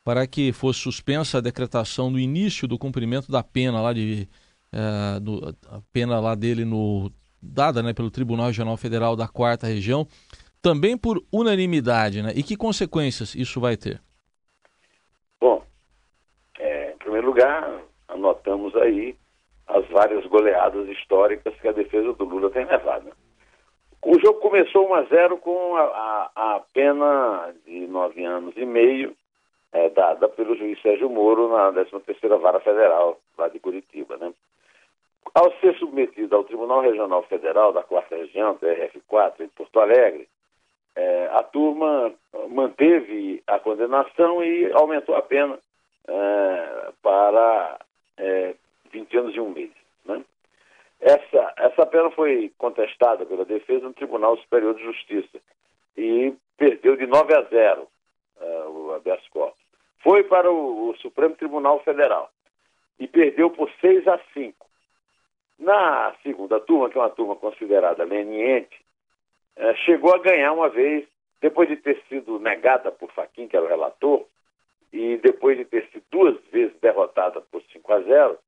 para 0.04 0.26
que 0.26 0.52
fosse 0.52 0.80
suspensa 0.80 1.38
a 1.38 1.40
decretação 1.40 2.12
do 2.12 2.18
início 2.18 2.68
do 2.68 2.78
cumprimento 2.78 3.32
da 3.32 3.42
pena 3.42 3.80
lá 3.80 3.92
de 3.92 4.28
é, 4.70 5.20
do, 5.20 5.56
a 5.68 5.80
pena 5.92 6.20
lá 6.20 6.34
dele 6.34 6.64
no 6.64 7.10
dada 7.40 7.82
né, 7.82 7.92
pelo 7.92 8.10
Tribunal 8.10 8.46
Regional 8.46 8.76
Federal 8.76 9.14
da 9.14 9.28
Quarta 9.28 9.66
Região, 9.66 10.06
também 10.64 10.96
por 10.96 11.22
unanimidade, 11.30 12.22
né? 12.22 12.32
E 12.34 12.42
que 12.42 12.56
consequências 12.56 13.34
isso 13.34 13.60
vai 13.60 13.76
ter? 13.76 14.00
Bom, 15.38 15.62
é, 16.58 16.92
em 16.92 16.96
primeiro 16.96 17.26
lugar, 17.26 17.82
anotamos 18.08 18.74
aí 18.76 19.14
as 19.66 19.86
várias 19.88 20.24
goleadas 20.24 20.88
históricas 20.88 21.54
que 21.60 21.68
a 21.68 21.72
defesa 21.72 22.14
do 22.14 22.24
Lula 22.24 22.48
tem 22.48 22.64
levado. 22.64 23.12
O 24.02 24.18
jogo 24.18 24.40
começou 24.40 24.88
1 24.88 24.94
a 24.94 25.02
0 25.02 25.36
com 25.36 25.76
a, 25.76 25.82
a, 26.34 26.54
a 26.56 26.60
pena 26.72 27.54
de 27.66 27.86
nove 27.86 28.24
anos 28.24 28.54
e 28.56 28.64
meio 28.64 29.14
é, 29.70 29.90
dada 29.90 30.30
pelo 30.30 30.56
juiz 30.56 30.80
Sérgio 30.80 31.10
Moro 31.10 31.50
na 31.50 31.72
13ª 31.72 32.40
Vara 32.40 32.60
Federal, 32.60 33.20
lá 33.36 33.48
de 33.48 33.58
Curitiba, 33.58 34.16
né? 34.16 34.32
Ao 35.34 35.52
ser 35.60 35.76
submetido 35.78 36.34
ao 36.34 36.44
Tribunal 36.44 36.80
Regional 36.80 37.22
Federal 37.24 37.70
da 37.72 37.82
Quarta 37.82 38.16
Região, 38.16 38.56
TRF4, 38.56 39.40
em 39.40 39.48
Porto 39.48 39.80
Alegre, 39.80 40.28
é, 40.96 41.26
a 41.32 41.42
turma 41.42 42.12
manteve 42.50 43.42
a 43.46 43.58
condenação 43.58 44.42
e 44.44 44.70
aumentou 44.72 45.14
a 45.16 45.22
pena 45.22 45.58
é, 46.06 46.92
para 47.02 47.78
é, 48.16 48.54
20 48.92 49.16
anos 49.18 49.34
e 49.34 49.40
um 49.40 49.50
mês. 49.50 49.70
Né? 50.04 50.24
Essa, 51.00 51.52
essa 51.56 51.86
pena 51.86 52.10
foi 52.10 52.52
contestada 52.58 53.26
pela 53.26 53.44
defesa 53.44 53.86
no 53.86 53.94
Tribunal 53.94 54.36
Superior 54.38 54.74
de 54.74 54.84
Justiça 54.84 55.38
e 55.96 56.34
perdeu 56.56 56.96
de 56.96 57.06
9 57.06 57.34
a 57.34 57.42
0 57.42 57.88
é, 58.40 58.46
o 58.66 58.92
habeas 58.94 59.26
corpus. 59.28 59.62
Foi 60.02 60.22
para 60.24 60.50
o, 60.50 60.90
o 60.90 60.96
Supremo 60.98 61.34
Tribunal 61.34 61.80
Federal 61.80 62.30
e 62.98 63.08
perdeu 63.08 63.50
por 63.50 63.70
6 63.80 64.06
a 64.06 64.20
5. 64.32 64.64
Na 65.58 66.14
segunda 66.22 66.60
turma, 66.60 66.90
que 66.90 66.98
é 66.98 67.00
uma 67.00 67.10
turma 67.10 67.36
considerada 67.36 68.04
leniente, 68.04 68.83
é, 69.56 69.74
chegou 69.76 70.14
a 70.14 70.18
ganhar 70.18 70.52
uma 70.52 70.68
vez, 70.68 71.06
depois 71.40 71.68
de 71.68 71.76
ter 71.76 72.00
sido 72.08 72.38
negada 72.38 72.90
por 72.90 73.10
Faquin, 73.12 73.48
que 73.48 73.56
era 73.56 73.64
o 73.64 73.68
relator, 73.68 74.24
e 74.92 75.16
depois 75.18 75.56
de 75.56 75.64
ter 75.64 75.88
sido 75.90 76.04
duas 76.10 76.36
vezes 76.52 76.74
derrotada 76.80 77.40
por 77.40 77.62
5 77.72 77.92
a 77.92 78.00
0, 78.00 78.38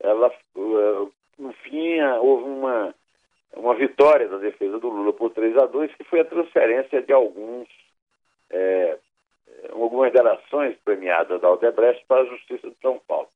ela, 0.00 0.32
uh, 0.56 1.12
no 1.38 1.52
fim, 1.54 2.00
houve 2.20 2.44
uma, 2.44 2.94
uma 3.56 3.74
vitória 3.74 4.28
da 4.28 4.38
defesa 4.38 4.78
do 4.78 4.88
Lula 4.88 5.12
por 5.12 5.30
3 5.30 5.56
a 5.56 5.66
2, 5.66 5.94
que 5.94 6.04
foi 6.04 6.20
a 6.20 6.24
transferência 6.24 7.00
de 7.02 7.12
alguns, 7.12 7.68
é, 8.50 8.98
algumas 9.70 10.12
delações 10.12 10.76
premiadas 10.84 11.40
da 11.40 11.48
Aldebrecht 11.48 12.04
para 12.06 12.22
a 12.22 12.26
Justiça 12.26 12.68
de 12.68 12.76
São 12.82 13.00
Paulo. 13.06 13.28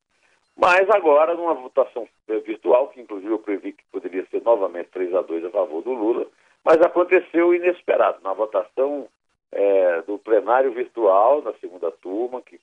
Mas 0.56 0.90
agora, 0.90 1.35
numa 1.35 1.54
votação 1.54 2.08
virtual, 2.26 2.88
que 2.88 3.00
inclusive 3.00 3.32
eu 3.32 3.38
previ 3.38 3.73
que 3.73 3.85
poderia 3.92 4.26
ser 4.26 4.42
novamente 4.42 4.90
3 4.90 5.14
a 5.14 5.23
2 5.23 5.44
a 5.44 5.50
favor 5.50 5.82
do 5.82 5.92
Lula, 5.92 6.26
mas 6.64 6.78
aconteceu 6.99 7.55
inesperado. 7.55 8.19
Na 8.23 8.33
votação 8.33 9.09
é, 9.52 10.02
do 10.02 10.19
plenário 10.19 10.73
virtual 10.73 11.43
na 11.43 11.52
segunda 11.55 11.90
turma, 11.90 12.43
que 12.43 12.61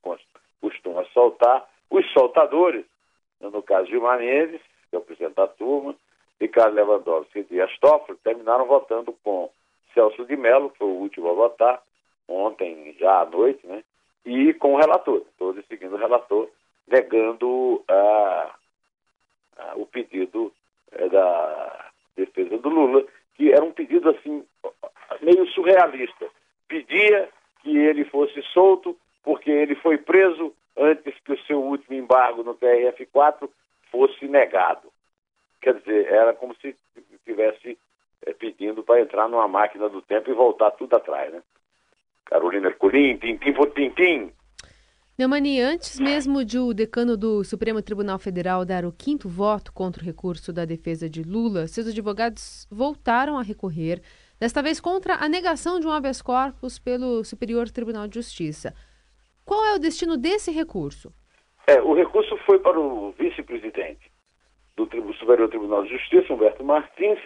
costuma 0.60 1.04
soltar, 1.06 1.66
os 1.90 2.10
soltadores, 2.12 2.84
no 3.40 3.62
caso 3.62 3.86
Gilmar 3.86 4.18
Mendes, 4.18 4.60
que 4.90 4.96
é 4.96 4.98
o 4.98 5.02
presidente 5.02 5.34
da 5.34 5.46
turma, 5.46 5.94
Ricardo 6.40 6.74
Lewandowski 6.74 7.40
e 7.40 7.44
Dias 7.44 7.70
Toffoli, 7.78 8.18
terminaram 8.22 8.66
votando 8.66 9.14
com 9.24 9.50
Celso 9.94 10.24
de 10.26 10.36
Mello, 10.36 10.70
que 10.70 10.78
foi 10.78 10.88
o 10.88 11.00
último 11.00 11.30
a 11.30 11.32
votar, 11.32 11.82
ontem 12.28 12.94
já 12.98 13.20
à 13.20 13.24
noite, 13.24 13.66
né? 13.66 13.82
E 14.24 14.52
com 14.54 14.74
o 14.74 14.76
relator, 14.76 15.22
todos 15.38 15.64
seguindo 15.66 15.94
o 15.94 15.98
relator, 15.98 16.48
negando 16.88 17.82
ah, 17.88 18.54
ah, 19.56 19.72
o 19.76 19.86
pedido 19.86 20.52
eh, 20.92 21.08
da 21.08 21.90
defesa 22.16 22.58
do 22.58 22.68
Lula, 22.68 23.06
que 23.36 23.52
era 23.52 23.64
um 23.64 23.72
pedido 23.72 24.10
assim 24.10 24.44
meio 25.20 25.46
surrealista. 25.48 26.26
Pedia 26.68 27.28
que 27.62 27.76
ele 27.76 28.04
fosse 28.06 28.42
solto 28.52 28.96
porque 29.22 29.50
ele 29.50 29.74
foi 29.76 29.98
preso 29.98 30.52
antes 30.76 31.14
que 31.20 31.32
o 31.32 31.38
seu 31.46 31.62
último 31.62 31.96
embargo 31.96 32.42
no 32.42 32.54
TRF4 33.32 33.48
fosse 33.90 34.26
negado. 34.26 34.92
Quer 35.60 35.74
dizer, 35.74 36.06
era 36.06 36.34
como 36.34 36.54
se 36.56 36.76
estivesse 37.12 37.78
é, 38.22 38.32
pedindo 38.32 38.82
para 38.82 39.00
entrar 39.00 39.28
numa 39.28 39.48
máquina 39.48 39.88
do 39.88 40.02
tempo 40.02 40.30
e 40.30 40.34
voltar 40.34 40.70
tudo 40.72 40.94
atrás, 40.94 41.32
né? 41.32 41.42
Carolina 42.24 42.68
Ercolim, 42.68 43.16
tintim 43.18 43.52
por 43.52 43.72
tintim. 43.72 44.32
Neumani, 45.18 45.60
antes 45.60 45.98
mesmo 45.98 46.44
de 46.44 46.58
o 46.58 46.74
decano 46.74 47.16
do 47.16 47.42
Supremo 47.42 47.80
Tribunal 47.80 48.18
Federal 48.18 48.66
dar 48.66 48.84
o 48.84 48.92
quinto 48.92 49.28
voto 49.28 49.72
contra 49.72 50.02
o 50.02 50.04
recurso 50.04 50.52
da 50.52 50.66
defesa 50.66 51.08
de 51.08 51.22
Lula, 51.22 51.66
seus 51.66 51.86
advogados 51.86 52.66
voltaram 52.70 53.38
a 53.38 53.42
recorrer, 53.42 54.02
desta 54.38 54.60
vez 54.60 54.78
contra 54.78 55.14
a 55.14 55.26
negação 55.28 55.80
de 55.80 55.86
um 55.86 55.90
habeas 55.90 56.20
corpus 56.20 56.78
pelo 56.78 57.24
Superior 57.24 57.70
Tribunal 57.70 58.06
de 58.06 58.16
Justiça. 58.16 58.74
Qual 59.42 59.64
é 59.64 59.74
o 59.74 59.78
destino 59.78 60.18
desse 60.18 60.50
recurso? 60.50 61.14
É, 61.66 61.80
o 61.80 61.94
recurso 61.94 62.36
foi 62.38 62.60
para 62.60 62.78
o 62.78 63.10
vice-presidente 63.18 64.10
do 64.76 64.86
Superior 65.14 65.48
Tribunal 65.48 65.82
de 65.82 65.90
Justiça, 65.90 66.32
Humberto 66.32 66.62
Martins, 66.62 67.18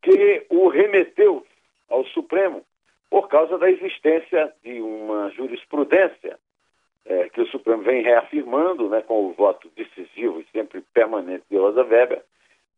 que 0.00 0.46
o 0.48 0.68
remeteu 0.68 1.44
ao 1.88 2.04
Supremo 2.06 2.64
por 3.10 3.28
causa 3.28 3.58
da 3.58 3.70
existência 3.70 4.52
de 4.62 4.80
uma 4.80 5.30
jurisprudência 5.30 6.38
é, 7.04 7.28
que 7.30 7.40
o 7.40 7.46
Supremo 7.48 7.82
vem 7.82 8.02
reafirmando, 8.02 8.88
né, 8.88 9.02
com 9.02 9.26
o 9.26 9.32
voto 9.32 9.68
decisivo 9.74 10.40
e 10.40 10.46
sempre 10.52 10.80
permanente 10.94 11.44
de 11.50 11.56
Rosa 11.56 11.82
Weber, 11.82 12.22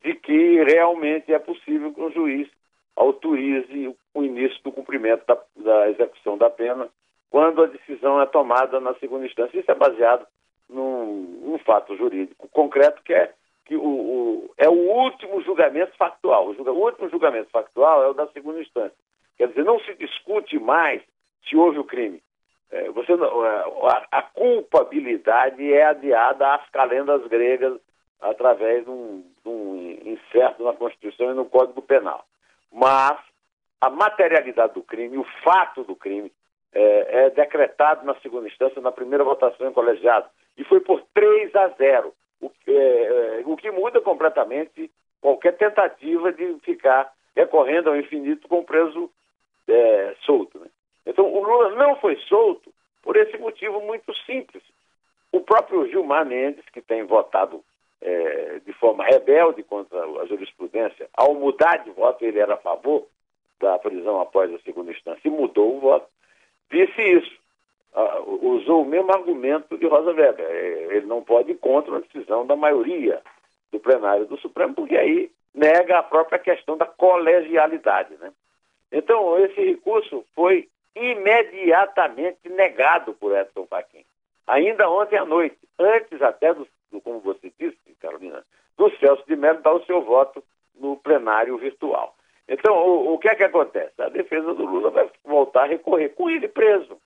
de 0.03 0.15
que 0.15 0.63
realmente 0.65 1.33
é 1.33 1.39
possível 1.39 1.93
que 1.93 2.01
um 2.01 2.11
juiz 2.11 2.49
autorize 2.97 3.95
o 4.15 4.23
início 4.23 4.63
do 4.63 4.73
cumprimento 4.73 5.27
da, 5.27 5.43
da 5.57 5.91
execução 5.91 6.39
da 6.39 6.49
pena 6.49 6.89
quando 7.29 7.63
a 7.63 7.67
decisão 7.67 8.21
é 8.23 8.27
tomada 8.27 8.81
na 8.81 8.95
segunda 8.95 9.27
instância. 9.27 9.59
Isso 9.59 9.71
é 9.71 9.75
baseado 9.75 10.27
num, 10.75 11.41
num 11.43 11.59
fato 11.59 11.97
jurídico 11.97 12.49
concreto 12.49 13.03
que 13.03 13.15
é 13.15 13.33
que 13.65 13.77
o, 13.77 13.83
o, 13.83 14.55
é 14.59 14.69
o 14.69 14.73
último 14.73 15.41
julgamento 15.43 15.97
factual. 15.97 16.49
O, 16.49 16.55
julga, 16.55 16.73
o, 16.73 16.85
último 16.85 17.09
julgamento 17.09 17.51
factual 17.51 18.03
é 18.03 18.09
o 18.09 18.15
da 18.15 18.27
segunda 18.29 18.61
instância. 18.61 18.97
Quer 19.39 19.49
dizer, 19.49 19.65
não 19.65 19.81
se 19.81 19.95
discute 19.95 20.59
mais 20.59 21.03
se 21.49 21.57
houve 21.57 21.79
o 21.79 21.85
crime. 21.85 22.23
É, 22.71 22.91
você, 22.91 23.13
é, 23.13 23.17
a, 23.17 24.07
a, 24.11 24.23
culpabilidade 24.23 25.73
é 25.73 25.85
adiada 25.85 26.55
às 26.55 26.69
calendas 26.71 27.27
gregas 27.27 27.79
através 28.21 28.85
de 28.85 28.91
um, 28.91 29.25
de 29.43 29.49
um 29.49 29.99
incerto 30.05 30.63
na 30.63 30.73
Constituição 30.75 31.31
e 31.31 31.35
no 31.35 31.47
Código 31.47 31.81
Penal. 31.81 32.25
Mas 32.71 33.19
a 33.81 33.89
materialidade 33.89 34.75
do 34.75 34.83
crime, 34.83 35.17
o 35.17 35.27
fato 35.43 35.85
do 35.85 35.95
crime, 35.97 36.31
é, 36.73 37.27
é 37.27 37.31
decretado 37.31 38.05
na 38.05 38.15
segunda 38.17 38.49
instância, 38.49 38.81
na 38.83 38.93
primeira 38.93 39.25
votação 39.25 39.69
em 39.69 39.73
colegiado, 39.73 40.27
e 40.57 40.65
foi 40.65 40.81
por 40.81 41.03
3 41.15 41.55
a 41.55 41.69
0 41.69 42.15
o, 42.41 42.51
é, 42.67 42.73
é, 42.73 43.43
o 43.45 43.57
que 43.57 43.71
muda 43.71 44.01
completamente 44.01 44.91
qualquer 45.21 45.57
tentativa 45.57 46.33
de 46.33 46.59
ficar 46.61 47.13
recorrendo 47.35 47.91
ao 47.91 47.97
infinito 47.97 48.47
com 48.49 48.61
o 48.61 48.65
preso 48.65 49.11
é, 49.67 50.15
solto. 50.25 50.59
Né? 50.59 50.67
Então, 51.07 51.33
o 51.33 51.43
Lula 51.43 51.71
não 51.71 51.97
foi 51.97 52.17
solto 52.29 52.73
por 53.03 53.17
esse 53.17 53.37
motivo 53.39 53.81
muito 53.81 54.15
simples. 54.25 54.63
O 55.33 55.41
próprio 55.41 55.89
Gilmar 55.89 56.25
Mendes, 56.27 56.65
que 56.73 56.81
tem 56.81 57.03
votado 57.03 57.65
é, 58.01 58.61
de 58.65 58.73
forma 58.75 59.05
rebelde 59.05 59.63
contra 59.63 59.99
a 60.05 60.27
jurisprudência, 60.27 61.09
ao 61.15 61.35
mudar 61.35 61.79
de 61.79 61.91
voto, 61.91 62.25
ele 62.25 62.39
era 62.39 62.55
a 62.55 62.59
favor 62.59 63.07
da 63.59 63.79
prisão 63.79 64.21
após 64.21 64.53
a 64.53 64.59
segunda 64.61 64.93
instância 64.93 65.27
e 65.27 65.31
mudou 65.31 65.77
o 65.77 65.81
voto, 65.81 66.07
disse 66.71 67.01
isso 67.01 67.44
uh, 67.95 68.47
usou 68.47 68.83
o 68.83 68.87
mesmo 68.87 69.13
argumento 69.13 69.79
de 69.79 69.87
Rosa 69.87 70.13
Weber. 70.13 70.45
É, 70.47 70.97
ele 70.97 71.07
não 71.07 71.23
pode 71.23 71.53
ir 71.53 71.59
contra 71.59 71.97
a 71.97 72.01
decisão 72.01 72.47
da 72.47 72.57
maioria 72.57 73.23
do 73.71 73.79
plenário 73.79 74.27
do 74.27 74.37
Supremo, 74.39 74.75
porque 74.75 74.97
aí 74.97 75.31
nega 75.55 75.99
a 75.99 76.03
própria 76.03 76.39
questão 76.39 76.77
da 76.77 76.87
colegialidade. 76.87 78.15
Né? 78.17 78.33
Então, 78.91 79.39
esse 79.39 79.61
recurso 79.61 80.25
foi 80.35 80.69
imediatamente 80.95 82.49
negado 82.49 83.15
por 83.15 83.37
Edson 83.37 83.67
Fachin. 83.67 84.05
Ainda 84.47 84.89
ontem 84.91 85.17
à 85.17 85.25
noite, 85.25 85.57
antes 85.79 86.21
até 86.21 86.53
do, 86.53 86.67
do 86.93 87.01
como 87.01 87.21
você 87.21 87.51
disse, 87.59 87.79
Carolina, 88.01 88.45
do 88.77 88.91
Celso 88.99 89.25
de 89.27 89.37
Mello 89.37 89.63
dar 89.63 89.73
o 89.73 89.85
seu 89.85 90.03
voto 90.03 90.43
no 90.79 90.97
plenário 90.97 91.57
virtual. 91.57 92.15
Então, 92.49 92.75
o, 92.77 93.15
o 93.15 93.19
que 93.19 93.29
é 93.29 93.35
que 93.35 93.45
acontece? 93.45 93.95
A 93.99 94.09
defesa 94.09 94.55
do 94.55 94.67
Lula 94.67 94.91
vai 94.91 95.09
voltar 95.25 95.63
a 95.63 95.69
recorrer 95.69 96.11
com 96.11 96.29
ele 96.29 96.47
preso 96.47 96.99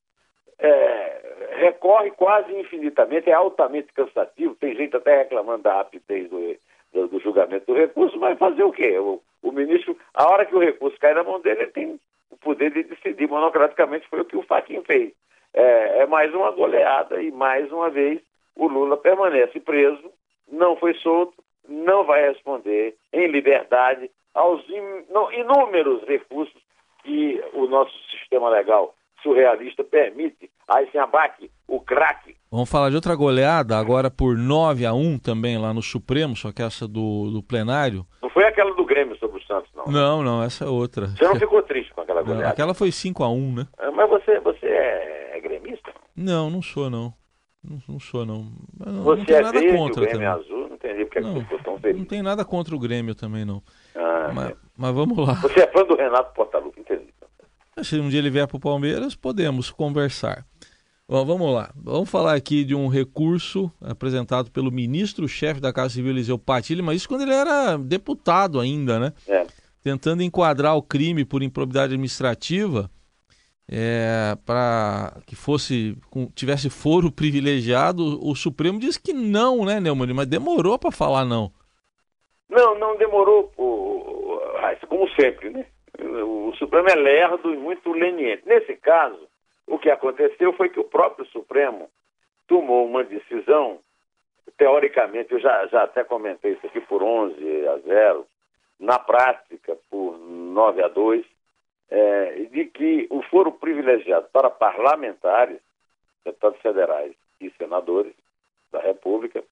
é, 0.59 1.19
recorre 1.57 2.11
quase 2.13 2.53
infinitamente, 2.55 3.31
é 3.31 3.33
altamente 3.33 3.93
cansativo, 3.93 4.55
tem 4.57 4.75
gente 4.75 4.97
até 4.97 5.19
reclamando 5.19 5.63
da 5.63 5.75
rapidez 5.75 6.29
do, 6.29 6.57
do, 6.93 7.09
do 7.09 7.21
julgamento 7.21 7.67
do 7.67 7.79
recurso, 7.79 8.19
mas 8.19 8.39
fazer 8.39 8.63
o 8.63 8.73
quê? 8.73 8.99
O, 8.99 9.21
o, 9.43 9.53
ministro, 9.53 9.97
a 10.15 10.29
hora 10.31 10.45
que 10.45 10.55
o 10.55 10.61
recurso 10.61 10.99
cai 10.99 11.15
na 11.15 11.23
mão 11.23 11.41
dele, 11.41 11.63
ele 11.63 11.71
tem 11.71 12.01
o 12.31 12.37
poder 12.37 12.71
de 12.73 12.83
decidir 12.85 13.29
monocraticamente, 13.29 14.09
foi 14.09 14.21
o 14.21 14.25
que 14.25 14.37
o 14.37 14.43
Faquin 14.43 14.83
fez. 14.83 15.13
É, 15.55 16.03
é 16.03 16.07
mais 16.07 16.33
uma 16.35 16.51
goleada 16.51 17.21
e 17.23 17.31
mais 17.31 17.71
uma 17.73 17.89
vez 17.89 18.21
o 18.55 18.67
Lula 18.67 18.97
permanece 18.97 19.61
preso, 19.61 20.13
não 20.51 20.77
foi 20.77 20.95
solto, 20.95 21.35
não 21.69 22.05
vai 22.05 22.29
responder 22.29 22.97
em 23.13 23.27
liberdade 23.29 24.11
aos 24.35 24.65
inúmeros 24.69 26.03
recursos 26.05 26.61
que 27.03 27.43
o 27.53 27.67
nosso 27.67 27.97
sistema 28.11 28.49
legal 28.49 28.95
surrealista 29.23 29.85
permite 29.85 30.51
abaque, 31.01 31.51
o 31.67 31.81
craque. 31.81 32.37
Vamos 32.51 32.71
falar 32.71 32.91
de 32.91 32.97
outra 32.97 33.15
goleada, 33.15 33.77
agora 33.77 34.11
por 34.11 34.37
9 34.37 34.87
a 34.87 34.93
1 34.93 35.19
também 35.19 35.59
lá 35.59 35.73
no 35.73 35.83
Supremo, 35.83 36.37
só 36.37 36.53
que 36.53 36.63
essa 36.63 36.87
do, 36.87 37.31
do 37.31 37.43
plenário. 37.43 38.07
Não 38.23 38.31
foi 38.31 38.45
aquela 38.45 38.75
do 38.75 38.85
Grêmio 38.85 39.17
sobre 39.19 39.39
o 39.39 39.43
Santos, 39.45 39.71
não. 39.75 39.85
Não, 39.87 40.23
não, 40.23 40.43
essa 40.43 40.65
é 40.65 40.69
outra. 40.69 41.09
Você 41.09 41.25
não 41.25 41.37
ficou 41.37 41.63
triste 41.63 41.93
com 41.95 42.01
aquela 42.03 42.23
goleada? 42.23 42.45
Não, 42.45 42.51
aquela 42.51 42.75
foi 42.75 42.91
5 42.91 43.23
a 43.23 43.31
1 43.31 43.55
né? 43.55 43.67
É, 43.79 43.91
mas 43.91 44.09
você, 44.09 44.41
você 44.41 44.67
é, 44.67 45.37
é 45.37 45.41
gremista? 45.41 45.93
Não, 46.17 46.51
não 46.51 46.63
sou, 46.63 46.91
não. 46.91 47.13
Não, 47.63 47.79
não 47.89 48.01
sou, 48.01 48.25
não. 48.25 48.47
não 48.79 49.03
você 49.03 49.33
não 49.33 49.39
é 49.39 49.43
nada 49.43 49.61
verde, 49.61 49.77
contra 49.77 50.03
o 50.03 50.07
Grêmio 50.07 50.13
também. 50.13 50.27
azul? 50.27 50.69
Não 50.69 50.75
entendi 50.77 51.05
porque 51.05 51.21
não, 51.21 51.41
ficou 51.41 51.59
tão 51.59 51.79
feliz. 51.79 51.99
Não 51.99 52.05
tem 52.07 52.23
nada 52.23 52.45
contra 52.45 52.75
o 52.75 52.79
Grêmio 52.79 53.15
também, 53.15 53.45
não. 53.45 53.63
Ah, 53.95 54.31
mas, 54.33 54.51
é. 54.51 54.57
mas 54.77 54.95
vamos 54.95 55.19
lá. 55.19 55.35
Você 55.35 55.61
é 55.61 55.67
fã 55.67 55.85
do 55.85 55.97
Renato 55.97 56.33
Portaluppi, 56.35 56.68
entendi. 56.68 56.68
Se 57.83 57.99
um 57.99 58.09
dia 58.09 58.19
ele 58.19 58.31
vier 58.31 58.47
para 58.47 58.57
o 58.57 58.61
Palmeiras, 58.61 59.15
podemos 59.15 59.71
conversar. 59.71 60.45
Bom, 61.09 61.25
vamos 61.25 61.55
lá. 61.55 61.71
Vamos 61.75 62.11
falar 62.11 62.35
aqui 62.35 62.65
de 62.65 62.75
um 62.75 62.87
recurso 62.87 63.73
apresentado 63.81 64.51
pelo 64.51 64.71
ministro-chefe 64.71 65.61
da 65.61 65.73
Casa 65.73 65.95
Civil, 65.95 66.11
Eliseu 66.11 66.39
Patilli, 66.39 66.83
mas 66.83 66.97
isso 66.97 67.09
quando 67.09 67.23
ele 67.23 67.33
era 67.33 67.79
deputado 67.79 68.61
ainda, 68.61 68.99
né? 68.99 69.13
É. 69.27 69.47
Tentando 69.83 70.23
enquadrar 70.23 70.77
o 70.77 70.83
crime 70.83 71.25
por 71.25 71.43
improbidade 71.43 71.95
administrativa 71.95 72.91
é, 73.71 74.37
para 74.47 75.21
que 75.27 75.37
fosse 75.37 75.97
tivesse 76.35 76.71
foro 76.71 77.13
privilegiado. 77.13 78.19
O 78.27 78.35
Supremo 78.35 78.81
disse 78.81 79.01
que 79.01 79.13
não, 79.13 79.65
né, 79.65 79.79
Neumann? 79.79 80.15
Mas 80.15 80.27
demorou 80.27 80.79
para 80.79 80.91
falar 80.91 81.25
não. 81.25 81.53
Não, 82.49 82.79
não 82.79 82.97
demorou, 82.97 83.53
como 84.89 85.09
sempre, 85.11 85.51
né? 85.51 85.67
O 86.01 86.53
Supremo 86.57 86.89
é 86.89 86.95
lerdo 86.95 87.53
e 87.53 87.57
muito 87.57 87.93
leniente. 87.93 88.47
Nesse 88.47 88.77
caso, 88.77 89.29
o 89.67 89.79
que 89.79 89.91
aconteceu 89.91 90.53
foi 90.53 90.69
que 90.69 90.81
o 90.81 90.85
próprio 90.85 91.27
Supremo 91.27 91.91
tomou 92.47 92.87
uma 92.87 93.05
decisão, 93.05 93.81
teoricamente, 94.57 95.33
eu 95.33 95.41
já, 95.41 95.67
já 95.67 95.83
até 95.83 96.05
comentei 96.05 96.53
isso 96.53 96.67
aqui 96.67 96.81
por 96.81 97.03
11 97.03 97.69
a 97.69 97.79
0, 97.79 98.27
na 98.81 98.99
prática 98.99 99.77
por 99.91 100.19
9 100.19 100.83
a 100.83 100.89
2, 100.89 101.25
é, 101.91 102.33
de 102.51 102.65
que 102.67 103.07
o 103.11 103.23
foro 103.23 103.53
privilegiado 103.53 104.29
para 104.33 104.51
parlamentares, 104.51 105.59
deputados 106.25 106.61
federais 106.61 107.15
e 107.41 107.51
senadores 107.51 108.15
da 108.71 108.81
República, 108.81 109.43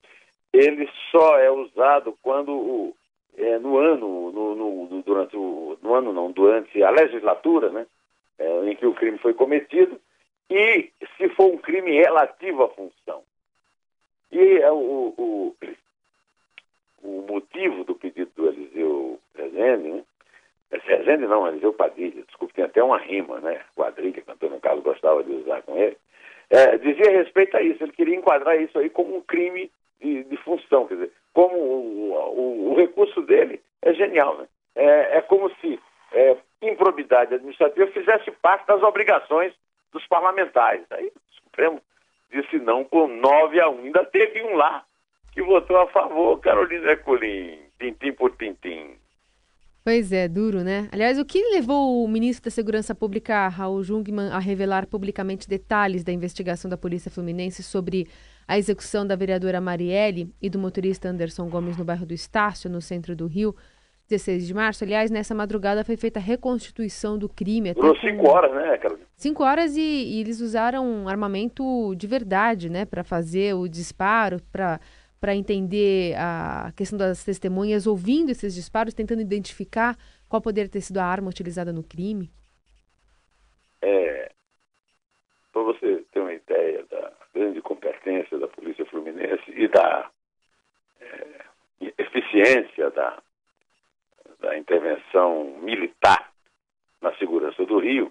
ele 0.53 0.89
só 1.11 1.39
é 1.39 1.51
usado 1.51 2.17
quando 2.23 2.53
o, 2.53 2.97
é, 3.37 3.59
no 3.59 3.79
ano, 3.79 4.31
no, 4.33 4.55
no, 4.55 5.03
durante 5.03 5.37
o, 5.37 5.79
no 5.83 5.95
ano 5.95 6.13
não, 6.13 6.31
durante 6.33 6.83
a 6.83 6.91
legislatura, 6.91 7.71
né, 7.71 7.87
é, 8.39 8.71
em 8.71 8.75
que 8.77 8.87
o 8.87 8.95
crime 8.95 9.19
foi 9.19 9.35
cometido 9.35 10.01
e 10.49 10.91
se 11.17 11.29
for 11.31 11.53
um 11.53 11.59
crime 11.59 11.93
relativo 11.93 12.63
à 12.63 12.69
função. 12.71 13.23
E 14.31 14.59
é 14.59 14.71
o, 14.71 15.15
o, 15.17 15.57
o 17.03 17.27
motivo 17.29 17.85
do 17.85 17.95
pedido 17.95 18.31
do 18.37 18.49
Eliseu 18.49 19.21
Rezende, 19.35 19.89
né? 19.89 20.05
Rezende 20.71 21.27
não, 21.27 21.47
Eliseu 21.47 21.73
Padilha, 21.73 22.23
desculpe, 22.25 22.55
tem 22.55 22.65
até 22.65 22.83
uma 22.83 22.99
rima, 22.99 23.39
né? 23.41 23.61
Quadrilha, 23.75 24.21
que 24.21 24.31
Antônio 24.31 24.61
Carlos 24.61 24.85
gostava 24.85 25.23
de 25.23 25.33
usar 25.33 25.63
com 25.63 25.77
ele. 25.77 25.97
É, 26.51 26.77
dizia 26.79 27.11
respeito 27.11 27.57
a 27.57 27.63
isso, 27.63 27.83
ele 27.83 27.93
queria 27.93 28.17
enquadrar 28.17 28.61
isso 28.61 28.79
aí 28.79 28.91
como 28.91 29.17
um 29.17 29.21
crime 29.21 29.71
de, 30.01 30.25
de 30.25 30.37
função, 30.39 30.87
quer 30.87 30.95
dizer, 30.95 31.13
como 31.37 31.55
o, 31.55 32.13
o, 32.15 32.73
o, 32.73 32.77
recurso 32.77 33.21
dele 33.21 33.61
é 33.83 33.93
genial, 33.93 34.39
né? 34.39 34.47
É, 34.75 35.19
é 35.19 35.21
como 35.21 35.51
se 35.57 35.79
é, 36.13 36.35
improbidade 36.63 37.35
administrativa 37.35 37.87
fizesse 37.89 38.31
parte 38.41 38.67
das 38.67 38.83
obrigações 38.83 39.53
dos 39.93 40.07
parlamentares. 40.07 40.87
Aí 40.91 41.09
o 41.09 41.35
Supremo 41.45 41.83
disse 42.33 42.59
não 42.59 42.85
com 42.85 43.07
9 43.07 43.61
a 43.61 43.69
1. 43.69 43.85
Ainda 43.85 44.03
teve 44.07 44.43
um 44.45 44.57
lá 44.57 44.83
que 45.35 45.43
votou 45.43 45.77
a 45.77 45.89
favor, 45.89 46.41
Carolina 46.41 46.93
Ercolim, 46.93 47.59
tintim 47.79 48.13
por 48.13 48.35
tintim. 48.35 48.97
Pois 49.85 50.13
é, 50.13 50.27
duro, 50.27 50.65
né? 50.65 50.89
Aliás, 50.91 51.19
o 51.19 51.25
que 51.25 51.39
levou 51.51 52.03
o 52.03 52.09
ministro 52.09 52.47
da 52.47 52.51
Segurança 52.51 52.95
Pública, 52.95 53.47
Raul 53.49 53.83
Jungmann, 53.83 54.33
a 54.33 54.39
revelar 54.39 54.87
publicamente 54.87 55.47
detalhes 55.47 56.03
da 56.03 56.13
investigação 56.13 56.71
da 56.71 56.79
Polícia 56.79 57.11
Fluminense 57.11 57.63
sobre 57.63 58.09
a 58.47 58.59
execução 58.59 59.07
da 59.07 59.17
vereadora 59.17 59.61
Marielle 59.61 60.33
e 60.41 60.49
do 60.49 60.59
motorista 60.59 61.09
Anderson 61.09 61.49
Gomes 61.49 61.77
no 61.77 61.85
bairro 61.85 62.07
do 62.07 62.15
Estácio, 62.15 62.71
no 62.71 62.81
centro 62.81 63.17
do 63.17 63.27
Rio? 63.27 63.55
16 64.09 64.47
de 64.47 64.55
março. 64.55 64.85
Aliás, 64.85 65.11
nessa 65.11 65.35
madrugada 65.35 65.85
foi 65.85 65.97
feita 65.97 66.21
a 66.21 66.23
reconstituição 66.23 67.19
do 67.19 67.29
crime. 67.29 67.75
Durou 67.75 67.95
com... 67.95 68.01
cinco 68.01 68.29
horas, 68.31 68.55
né, 68.55 68.79
Carolina? 68.79 69.07
Cinco 69.17 69.43
horas 69.43 69.77
e, 69.77 69.81
e 69.81 70.21
eles 70.21 70.41
usaram 70.41 71.09
armamento 71.09 71.95
de 71.97 72.07
verdade, 72.07 72.71
né, 72.71 72.85
para 72.85 73.03
fazer 73.03 73.55
o 73.55 73.67
disparo, 73.69 74.41
para 74.53 74.81
para 75.19 75.35
entender 75.35 76.15
a 76.19 76.71
questão 76.77 76.99
das 76.99 77.25
testemunhas, 77.25 77.87
ouvindo 77.87 78.31
esses 78.31 78.55
disparos, 78.55 78.93
tentando 78.93 79.23
identificar 79.23 79.97
qual 80.29 80.43
poderia 80.43 80.71
ter 80.71 80.83
sido 80.83 80.99
a 80.99 81.05
arma 81.05 81.29
utilizada 81.29 81.73
no 81.73 81.83
crime? 81.83 82.31
É, 83.81 84.31
para 85.53 85.63
você 85.63 86.05
ter 86.13 86.21
uma 86.21 86.35
ideia 86.35 86.85
da 86.91 87.13
grande 87.37 87.61
competência 87.61 88.39
da 88.39 88.49
Polícia 88.49 88.87
Fluminense 88.87 89.45
e 89.49 89.69
da 89.69 90.11
é, 91.01 91.45
eficiência 91.99 92.91
da, 92.91 93.19
da 94.41 94.57
intervenção 94.57 95.45
militar 95.61 96.33
na 97.03 97.15
segurança 97.17 97.65
do 97.67 97.79
Rio, 97.79 98.11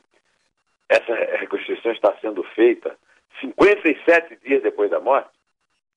essa 0.88 1.14
reconstrução 1.38 1.92
está 1.92 2.16
sendo 2.22 2.44
feita 2.44 2.96
57 3.42 4.38
dias 4.46 4.62
depois 4.62 4.92
da 4.92 5.00
morte. 5.00 5.30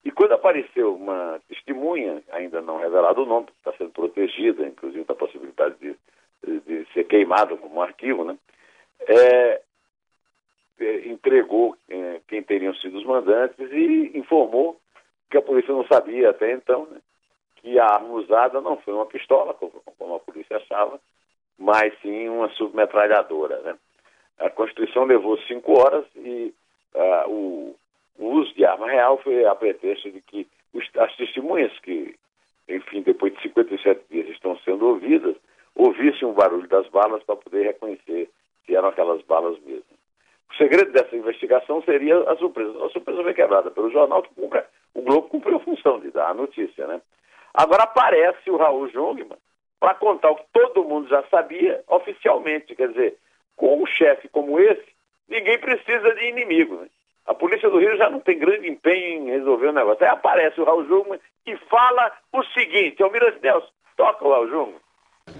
E 0.04 0.10
quando 0.10 0.32
apareceu 0.32 0.94
uma 0.94 1.38
testemunha, 1.48 2.22
ainda 2.32 2.62
não 2.62 2.78
revelado 2.78 3.22
o 3.22 3.26
nome, 3.26 3.48
está 3.58 3.74
sendo 3.76 3.90
protegida, 3.90 4.66
inclusive 4.66 5.04
da 5.04 5.14
possibilidade 5.14 5.74
de, 5.78 6.60
de, 6.60 6.86
ser 6.94 7.04
queimado 7.04 7.58
como 7.58 7.82
arquivo, 7.82 8.24
né? 8.24 8.38
É, 9.00 9.60
entregou 11.06 11.76
é, 11.88 12.20
quem 12.28 12.42
teriam 12.42 12.74
sido 12.76 12.98
os 12.98 13.04
mandantes 13.04 13.58
e 13.72 14.12
informou 14.14 14.80
que 15.30 15.36
a 15.36 15.42
polícia 15.42 15.72
não 15.72 15.86
sabia 15.86 16.30
até 16.30 16.52
então 16.52 16.86
né, 16.86 17.00
que 17.56 17.78
a 17.78 17.84
arma 17.84 18.14
usada 18.14 18.60
não 18.60 18.76
foi 18.78 18.94
uma 18.94 19.06
pistola, 19.06 19.54
como, 19.54 20.14
a 20.14 20.20
polícia 20.20 20.56
achava, 20.56 21.00
mas 21.58 21.92
sim 22.00 22.28
uma 22.28 22.48
submetralhadora. 22.50 23.60
Né? 23.60 23.76
A 24.38 24.48
Constituição 24.50 25.04
levou 25.04 25.36
cinco 25.42 25.78
horas 25.78 26.04
e 26.16 26.54
uh, 26.94 27.28
o, 27.28 27.76
o, 28.18 28.26
uso 28.26 28.54
de 28.54 28.64
arma 28.64 28.88
real 28.88 29.18
foi 29.18 29.44
a 29.44 29.54
pretexto 29.54 30.10
de 30.10 30.20
que 30.20 30.46
os, 30.72 30.88
as 30.96 31.14
testemunhas 31.16 31.76
que, 31.80 32.14
enfim, 32.68 33.02
depois 33.02 33.34
de 33.34 33.42
57 33.42 34.04
dias 34.08 34.28
estão 34.28 34.56
sendo 34.60 34.86
ouvidas, 34.86 35.36
ouvissem 35.74 36.28
o 36.28 36.32
barulho 36.32 36.68
das 36.68 36.88
balas 36.88 37.22
para 37.24 37.36
poder 37.36 37.64
reconhecer 37.64 38.30
se 38.64 38.74
eram 38.74 38.88
aquelas 38.88 39.20
balas 39.22 39.58
mesmo. 39.60 39.97
O 40.50 40.56
segredo 40.56 40.92
dessa 40.92 41.14
investigação 41.14 41.82
seria 41.82 42.18
a 42.30 42.36
surpresa. 42.36 42.84
A 42.84 42.88
surpresa 42.90 43.22
foi 43.22 43.34
quebrada 43.34 43.70
pelo 43.70 43.90
jornal 43.90 44.22
que 44.22 44.34
cumpre, 44.34 44.62
o 44.94 45.02
Globo 45.02 45.28
cumpriu 45.28 45.56
a 45.56 45.60
função 45.60 46.00
de 46.00 46.10
dar 46.10 46.30
a 46.30 46.34
notícia, 46.34 46.86
né? 46.86 47.00
Agora 47.54 47.84
aparece 47.84 48.50
o 48.50 48.56
Raul 48.56 48.88
Jungmann 48.88 49.38
para 49.80 49.94
contar 49.94 50.30
o 50.30 50.36
que 50.36 50.44
todo 50.52 50.84
mundo 50.84 51.08
já 51.08 51.22
sabia 51.30 51.82
oficialmente. 51.88 52.74
Quer 52.74 52.88
dizer, 52.88 53.16
com 53.56 53.82
um 53.82 53.86
chefe 53.86 54.28
como 54.28 54.58
esse, 54.58 54.86
ninguém 55.28 55.58
precisa 55.58 56.14
de 56.14 56.28
inimigo. 56.28 56.76
Né? 56.76 56.88
A 57.26 57.34
Polícia 57.34 57.68
do 57.68 57.78
Rio 57.78 57.96
já 57.96 58.08
não 58.10 58.20
tem 58.20 58.38
grande 58.38 58.68
empenho 58.68 59.28
em 59.28 59.30
resolver 59.30 59.68
o 59.68 59.72
negócio. 59.72 60.04
Aí 60.04 60.10
aparece 60.10 60.60
o 60.60 60.64
Raul 60.64 60.86
Jungmann 60.86 61.20
e 61.46 61.56
fala 61.68 62.12
o 62.32 62.42
seguinte: 62.44 63.02
Almirante 63.02 63.38
Nelson, 63.42 63.68
toca 63.96 64.24
o 64.24 64.30
Raul 64.30 64.48
Jungmann. 64.48 64.80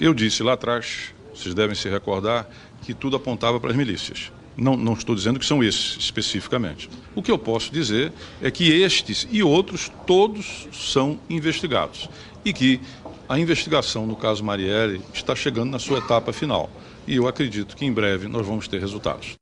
Eu 0.01 0.13
disse 0.13 0.43
lá 0.43 0.53
atrás, 0.53 1.15
vocês 1.35 1.55
devem 1.55 1.75
se 1.75 1.89
recordar, 1.89 2.47
que 2.85 2.95
tudo 2.95 3.17
apontava 3.17 3.59
para 3.59 3.71
as 3.71 3.77
milícias. 3.77 4.31
Não, 4.59 4.77
não, 4.77 4.95
estou 4.95 5.15
dizendo 5.15 5.39
que 5.39 5.47
são 5.47 5.63
esses 5.63 5.97
especificamente. 5.97 6.91
O 7.15 7.23
que 7.23 7.31
eu 7.31 7.39
posso 7.39 7.73
dizer 7.73 8.13
é 8.43 8.51
que 8.51 8.83
estes 8.83 9.29
e 9.31 9.41
outros 9.41 9.89
todos 10.05 10.67
são 10.73 11.21
investigados 11.31 12.11
e 12.45 12.53
que 12.53 12.81
a 13.29 13.39
investigação 13.39 14.05
no 14.05 14.17
caso 14.17 14.45
Marielle 14.45 15.01
está 15.15 15.37
chegando 15.37 15.71
na 15.71 15.79
sua 15.79 15.99
etapa 15.99 16.33
final. 16.33 16.69
E 17.07 17.17
eu 17.17 17.29
acredito 17.29 17.77
que 17.77 17.85
em 17.85 17.93
breve 17.93 18.27
nós 18.27 18.47
vamos 18.47 18.67
ter 18.67 18.81
resultados. 18.81 19.39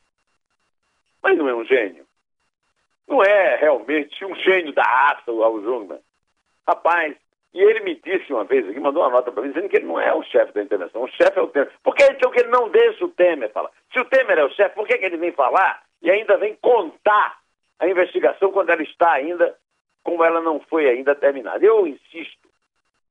Mas 1.23 1.39
não 1.39 1.49
é 1.49 1.55
um 1.55 1.65
gênio. 1.65 2.05
Não 3.09 3.23
é 3.23 3.57
realmente 3.57 4.23
um 4.25 4.35
gênio 4.37 4.75
da 4.75 4.83
raça, 4.83 5.31
o 5.33 5.63
Jungmann. 5.63 5.99
Rapaz, 6.69 7.17
e 7.57 7.63
ele 7.63 7.81
me 7.81 7.95
disse 7.95 8.31
uma 8.35 8.45
vez 8.45 8.69
aqui, 8.69 8.79
mandou 8.79 9.03
uma 9.03 9.13
nota 9.13 9.33
para 9.33 9.43
mim, 9.43 9.49
dizendo 9.49 9.71
que 9.71 9.77
ele 9.77 9.87
não 9.87 9.99
é 9.99 10.13
o 10.13 10.23
chefe 10.25 10.53
da 10.53 10.63
intervenção, 10.63 11.03
o 11.03 11.09
chefe 11.09 11.39
é 11.39 11.41
o 11.41 11.47
Temer. 11.47 11.73
Por 11.83 11.95
que 11.95 12.05
então 12.05 12.31
que 12.31 12.41
ele 12.41 12.51
não 12.51 12.69
deixa 12.69 13.03
o 13.03 13.09
Temer 13.09 13.51
falar? 13.51 13.71
Se 13.91 13.99
o 13.99 14.05
Temer 14.05 14.39
é 14.39 14.45
o 14.45 14.51
chefe, 14.51 14.75
por 14.75 14.87
que, 14.87 14.99
que 14.99 15.07
ele 15.07 15.17
vem 15.17 15.33
falar 15.33 15.83
e 16.03 16.11
ainda 16.11 16.37
vem 16.37 16.55
contar 16.57 17.39
a 17.79 17.89
investigação 17.89 18.53
quando 18.53 18.69
ela 18.69 18.83
está 18.83 19.11
ainda, 19.11 19.57
como 20.05 20.23
ela 20.23 20.43
não 20.43 20.61
foi 20.61 20.87
ainda 20.87 21.15
terminada? 21.15 21.65
Eu 21.65 21.87
insisto, 21.87 22.47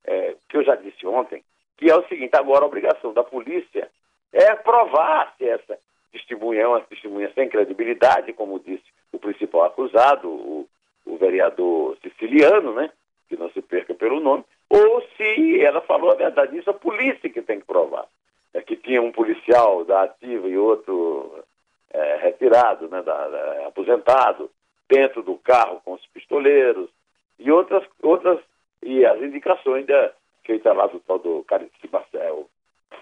é, 0.04 0.36
que 0.48 0.58
eu 0.58 0.64
já 0.64 0.76
disse 0.76 1.08
ontem, 1.08 1.44
que 1.76 1.90
é 1.90 1.96
o 1.96 2.08
seguinte, 2.08 2.36
agora 2.36 2.66
a 2.66 2.68
obrigação 2.68 3.14
da 3.14 3.24
polícia 3.24 3.90
é 4.32 4.54
provar 4.54 5.34
se 5.40 5.50
essa 5.50 5.80
testemunha 6.12 6.62
é 6.62 6.68
uma 6.68 6.82
testemunha 6.82 7.32
sem 7.34 7.50
credibilidade, 7.50 8.32
como 8.34 8.60
disse 8.60 8.86
o 9.12 9.18
principal 9.18 9.64
acusado, 9.64 10.30
o, 10.30 10.70
o 11.04 11.18
vereador 11.18 11.98
siciliano, 12.04 12.76
né? 12.76 12.92
Que 13.28 13.38
não 13.38 13.50
se 13.52 13.62
perca 13.62 13.94
pelo 13.94 14.20
nome, 14.20 14.44
ou 14.70 15.02
se 15.18 15.62
ela 15.62 15.82
falou 15.82 16.12
a 16.12 16.16
verdade. 16.16 16.58
Isso 16.58 16.70
é 16.70 16.74
a 16.74 16.78
polícia 16.78 17.30
que 17.30 17.42
tem 17.42 17.60
que 17.60 17.66
provar. 17.66 18.06
É 18.54 18.62
que 18.62 18.76
tinha 18.76 19.02
um 19.02 19.12
policial 19.12 19.84
da 19.84 20.04
ativa 20.04 20.48
e 20.48 20.58
outro 20.58 21.44
é, 21.92 22.18
retirado, 22.18 22.88
né, 22.88 23.02
da, 23.02 23.28
da, 23.28 23.68
aposentado, 23.68 24.50
dentro 24.88 25.24
do 25.24 25.36
carro 25.36 25.82
com 25.84 25.94
os 25.94 26.06
pistoleiros 26.08 26.90
e 27.40 27.52
outras, 27.52 27.84
outras 28.02 28.40
e 28.82 29.06
as 29.06 29.22
indicações 29.22 29.86
da, 29.86 30.12
feita 30.46 30.72
lá 30.72 30.88
do 30.88 31.00
tal 31.00 31.20
do 31.20 31.44
Caricica, 31.44 32.04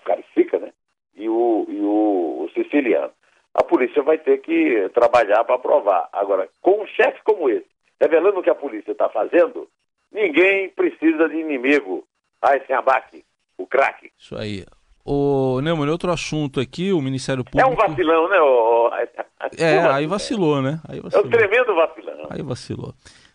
Caricica 0.05 0.59
né, 0.59 0.73
e 1.15 1.29
o, 1.29 1.65
e 1.67 1.79
o, 1.81 2.45
o 2.45 2.49
siciliano. 2.53 3.11
A 3.53 3.63
polícia 3.63 4.01
vai 4.01 4.17
ter 4.17 4.39
que 4.39 4.89
trabalhar 4.93 5.43
para 5.43 5.59
provar. 5.59 6.09
Agora, 6.11 6.49
com 6.61 6.81
um 6.81 6.87
chefe 6.87 7.19
como 7.23 7.49
esse, 7.49 7.67
revelando 8.01 8.39
o 8.39 8.43
que 8.43 8.49
a 8.49 8.55
polícia 8.55 8.91
está 8.91 9.09
fazendo, 9.09 9.69
Ninguém 10.13 10.69
precisa 10.69 11.27
de 11.27 11.35
inimigo. 11.35 12.05
Ai, 12.41 12.61
sem 12.67 12.75
abaque, 12.75 13.23
o 13.57 13.65
craque. 13.65 14.11
Isso 14.17 14.35
aí. 14.35 14.65
O 15.05 15.59
Neumann, 15.61 15.89
outro 15.89 16.11
assunto 16.11 16.59
aqui, 16.59 16.93
o 16.93 17.01
Ministério 17.01 17.43
Público. 17.43 17.67
É 17.67 17.71
um 17.71 17.75
vacilão, 17.75 18.29
né? 18.29 18.39
O... 18.39 18.89
É, 19.57 19.79
aí 19.91 20.07
vacilou, 20.07 20.61
né? 20.61 20.79
Aí 20.87 20.99
vacilou. 21.01 21.25
É 21.25 21.27
um 21.27 21.29
tremendo 21.29 21.75
vacilão. 21.75 22.27
Aí 22.29 22.41
vacilou. 22.41 22.93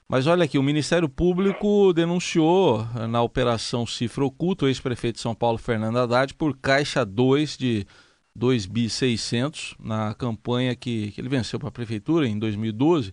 Mas 0.09 0.27
olha 0.27 0.45
aqui, 0.45 0.57
o 0.57 0.63
Ministério 0.63 1.07
Público 1.07 1.93
denunciou 1.93 2.83
na 3.11 3.21
Operação 3.23 3.85
Cifra 3.85 4.25
Oculta 4.25 4.65
o 4.65 4.69
ex-prefeito 4.69 5.17
de 5.17 5.21
São 5.21 5.35
Paulo, 5.35 5.59
Fernando 5.59 5.99
Haddad, 5.99 6.33
por 6.33 6.57
caixa 6.57 7.05
2 7.05 7.59
de 7.59 7.87
2.600 8.39 9.77
na 9.79 10.15
campanha 10.15 10.75
que, 10.75 11.11
que 11.11 11.21
ele 11.21 11.29
venceu 11.29 11.59
para 11.59 11.69
a 11.69 11.73
Prefeitura 11.73 12.27
em 12.27 12.39
2012. 12.39 13.13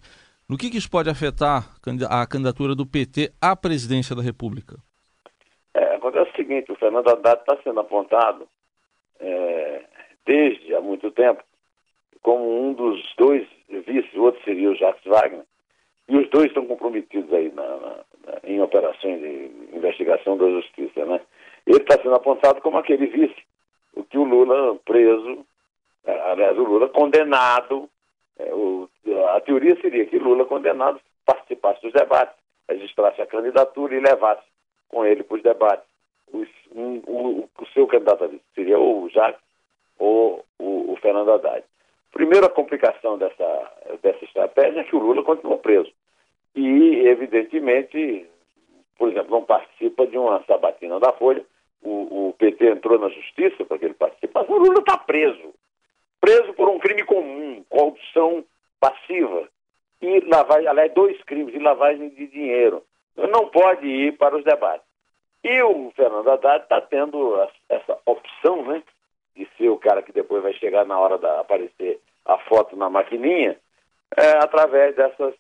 No 0.50 0.58
que, 0.58 0.70
que 0.70 0.78
isso 0.78 0.90
pode 0.90 1.10
afetar 1.10 1.76
a 2.10 2.28
candidatura 2.28 2.76
do 2.76 2.86
PT 2.86 3.32
à 3.42 3.56
presidência 3.56 4.16
da 4.16 4.22
República? 4.22 4.78
É, 5.74 5.96
acontece 5.96 6.32
o 6.32 6.36
seguinte, 6.36 6.72
o 6.72 6.76
Fernando 6.76 7.10
Haddad 7.10 7.42
está 7.42 7.58
sendo 7.64 7.80
apontado 7.80 8.48
é, 9.20 9.84
desde 10.26 10.76
há 10.76 10.82
muito 10.82 11.10
tempo 11.12 11.44
como 12.22 12.68
um 12.68 12.74
dos 12.74 13.02
dois 13.18 13.48
vices, 13.70 14.14
o 14.16 14.24
outro 14.24 14.44
seria 14.44 14.72
o 14.72 14.76
Jacques 14.76 15.06
Wagner, 15.06 15.46
e 16.08 16.18
os 16.18 16.30
dois 16.30 16.48
estão 16.48 16.66
comprometidos 16.66 17.32
aí 17.34 17.52
na, 17.54 17.64
na, 17.64 17.90
na, 18.26 18.40
em 18.44 18.62
operações 18.62 19.20
de 19.20 19.52
investigação 19.74 20.38
da 20.38 20.50
justiça, 20.50 21.06
né? 21.06 21.22
Ele 21.68 21.78
está 21.78 22.02
sendo 22.02 22.16
apontado 22.16 22.62
como 22.62 22.78
aquele 22.78 23.08
vice, 23.08 23.44
o 23.96 24.04
que 24.04 24.18
o 24.18 24.24
Lula 24.24 24.76
preso 24.86 25.46
aliás, 26.06 26.58
o 26.58 26.64
Lula 26.64 26.90
condenado, 26.90 27.90
é, 28.38 28.54
o, 28.54 28.89
a 29.34 29.41
teoria 29.41 29.80
seria 29.82 30.06
que 30.06 30.17
Lula 30.19 30.45
condenado 30.45 31.00
participasse 31.26 31.82
dos 31.82 31.93
debates, 31.93 32.36
registrasse 32.69 33.21
a 33.21 33.28
candidatura 33.28 33.95
e 33.95 34.00
levasse 34.00 34.43
com 34.89 35.06
ele 35.06 35.24
para 35.24 35.38
os 35.38 35.43
debates. 35.43 35.86
Os, 36.32 36.48
um, 36.71 37.02
o, 37.08 37.50
o, 37.60 37.65
seu 37.74 37.88
candidato 37.88 38.39
seria 38.54 38.78
ou 38.78 39.04
o 39.04 39.10
Jacques 39.10 39.41
ou 39.98 40.43
o, 40.60 40.93
o 40.93 40.98
Fernando 40.98 41.32
Haddad. 41.32 41.63
Primeiro, 42.12 42.45
a 42.45 42.50
complicação 42.50 43.17
dessa, 43.17 43.71
dessa 44.02 44.24
estratégia 44.24 44.82
é 44.82 44.84
que 44.84 44.95
o 44.95 45.00
Lula 45.00 45.24
continuou 45.24 45.58
preso. 45.58 45.91
E, 46.56 47.06
evidentemente, 47.08 48.26
por 48.98 49.10
exemplo, 49.10 49.32
não 49.32 49.43
participa 49.43 50.08
de 50.08 50.17
uma 50.17 50.41
sabatina 50.45 51.00
da 51.00 51.12
Folha. 51.13 51.45
O, 51.84 52.30
o 52.30 52.36
PT 52.38 52.67
entrou 52.67 52.98
na 52.98 53.10
justiça 53.10 53.63
para 53.65 53.78
que 53.78 53.86
ele 53.86 53.93
participasse. 53.93 54.52
O 54.52 54.58
Lula 54.58 54.80
está 54.80 54.98
preso. 54.98 55.54
Preso 56.26 56.56
por 56.56 56.68
um 56.68 56.80
crime 56.80 57.04
comum, 57.04 57.64
corrupção 57.70 58.44
passiva. 58.80 59.48
E 60.02 60.22
lavagem, 60.22 60.68
aliás, 60.68 60.92
dois 60.92 61.24
crimes 61.24 61.54
de 61.54 61.60
lavagem 61.60 62.10
de 62.10 62.26
dinheiro. 62.26 62.82
Não 63.16 63.48
pode 63.50 63.86
ir 63.86 64.18
para 64.18 64.36
os 64.36 64.44
debates. 64.44 64.88
E 65.44 65.62
o 65.62 65.92
Fernando 65.96 66.28
Haddad 66.32 66.64
está 66.64 66.82
tendo 66.82 67.40
essa 67.70 68.00
opção, 68.08 68.66
né? 68.66 68.82
De 69.36 69.48
ser 69.56 69.70
o 69.70 69.78
cara 69.78 70.02
que 70.02 70.12
depois 70.12 70.42
vai 70.42 70.54
chegar 70.54 70.84
na 70.84 71.00
hora 71.00 71.20
de 71.20 71.28
aparecer 71.28 72.00
a 72.26 72.40
foto 72.40 72.76
na 72.76 72.90
maquininha, 72.90 73.56
é, 74.18 74.30
através 74.40 74.96
dessas, 74.96 75.36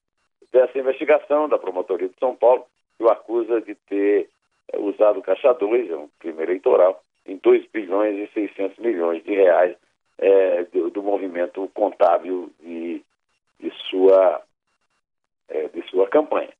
dessa 0.51 0.77
investigação 0.77 1.49
da 1.49 1.57
promotoria 1.57 2.09
de 2.09 2.19
São 2.19 2.35
Paulo, 2.35 2.63
que 2.95 3.03
o 3.03 3.09
acusa 3.09 3.59
de 3.59 3.73
ter 3.89 4.29
é, 4.71 4.77
usado 4.77 5.23
Caixa 5.23 5.51
2, 5.51 5.89
é 5.89 5.95
um 5.95 6.09
crime 6.19 6.43
eleitoral, 6.43 7.03
em 7.25 7.37
2 7.37 7.65
bilhões 7.73 8.19
e 8.19 8.31
600 8.35 8.77
milhões 8.77 9.23
de 9.23 9.33
reais 9.33 9.75
é, 10.17 10.63
do, 10.65 10.89
do, 10.89 11.03
movimento 11.03 11.69
contábil 11.73 12.51
de, 12.59 13.01
de 13.59 13.71
sua, 13.89 14.41
é, 15.49 15.67
de 15.67 15.81
sua 15.89 16.07
campanha. 16.07 16.53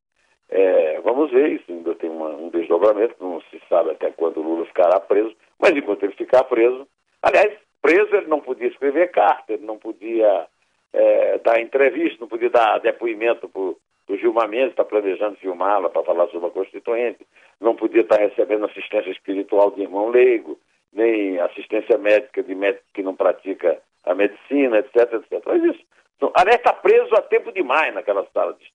É, 0.49 0.99
vamos 1.01 1.31
ver, 1.31 1.53
isso 1.53 1.71
ainda 1.71 1.95
tem 1.95 2.09
uma, 2.09 2.29
um 2.29 2.49
desdobramento, 2.49 3.15
não 3.19 3.41
se 3.41 3.61
sabe 3.67 3.91
até 3.91 4.11
quando 4.11 4.37
o 4.37 4.43
Lula 4.43 4.65
ficará 4.65 4.99
preso, 4.99 5.35
mas 5.59 5.71
enquanto 5.71 6.03
ele 6.03 6.13
ficar 6.13 6.43
preso, 6.43 6.87
aliás, 7.21 7.57
preso 7.81 8.15
ele 8.15 8.27
não 8.27 8.39
podia 8.39 8.67
escrever 8.67 9.11
carta, 9.11 9.53
ele 9.53 9.65
não 9.65 9.77
podia 9.77 10.47
é, 10.93 11.37
dar 11.39 11.59
entrevista, 11.59 12.17
não 12.21 12.27
podia 12.27 12.49
dar 12.49 12.79
depoimento 12.79 13.49
para 13.49 13.61
o 13.61 14.17
Gilmar 14.17 14.47
Mendes, 14.47 14.69
está 14.69 14.85
planejando 14.85 15.37
filmá-la 15.37 15.89
para 15.89 16.03
falar 16.03 16.27
sobre 16.27 16.47
a 16.47 16.51
Constituinte, 16.51 17.25
não 17.59 17.75
podia 17.75 18.01
estar 18.01 18.19
recebendo 18.19 18.65
assistência 18.65 19.09
espiritual 19.09 19.71
de 19.71 19.81
irmão 19.81 20.09
leigo, 20.09 20.59
nem 20.95 21.39
assistência 21.39 21.97
médica 21.97 22.41
de 22.41 22.55
médico 22.55 22.85
que 22.93 23.03
não 23.03 23.15
pratica 23.15 23.79
a 24.03 24.15
medicina, 24.15 24.79
etc, 24.79 25.13
etc. 25.13 25.43
Mas 25.45 25.63
isso, 25.63 25.85
aliás, 26.33 26.57
está 26.57 26.73
preso 26.73 27.13
há 27.15 27.21
tempo 27.21 27.51
demais 27.51 27.93
naquela 27.93 28.25
sala 28.33 28.53
de 28.53 28.65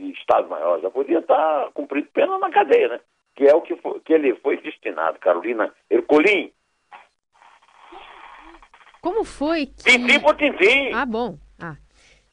de 0.00 0.12
Estado-Maior, 0.12 0.80
já 0.80 0.90
podia 0.90 1.18
estar 1.18 1.70
cumprindo 1.72 2.08
pena 2.12 2.38
na 2.38 2.50
cadeia, 2.50 2.88
né? 2.88 3.00
Que 3.34 3.44
é 3.44 3.54
o 3.54 3.60
que, 3.60 3.76
foi, 3.76 4.00
que 4.00 4.12
ele 4.12 4.34
foi 4.36 4.56
destinado, 4.60 5.18
Carolina 5.18 5.72
Ercolim. 5.88 6.50
Como 9.00 9.24
foi 9.24 9.66
que... 9.66 9.84
Tintim 9.84 10.20
por 10.20 10.36
tintim. 10.36 10.92
Ah, 10.92 11.06
bom. 11.06 11.38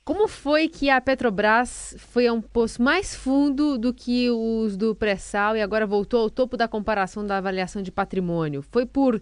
Como 0.07 0.25
foi 0.29 0.69
que 0.69 0.89
a 0.89 1.01
Petrobras 1.01 1.93
foi 2.13 2.27
a 2.27 2.31
um 2.31 2.41
poço 2.41 2.81
mais 2.81 3.13
fundo 3.13 3.77
do 3.77 3.93
que 3.93 4.29
os 4.29 4.77
do 4.77 4.95
pré-sal 4.95 5.57
e 5.57 5.61
agora 5.61 5.85
voltou 5.85 6.21
ao 6.21 6.29
topo 6.29 6.55
da 6.55 6.65
comparação 6.65 7.27
da 7.27 7.39
avaliação 7.39 7.81
de 7.81 7.91
patrimônio? 7.91 8.61
Foi 8.61 8.85
por 8.85 9.21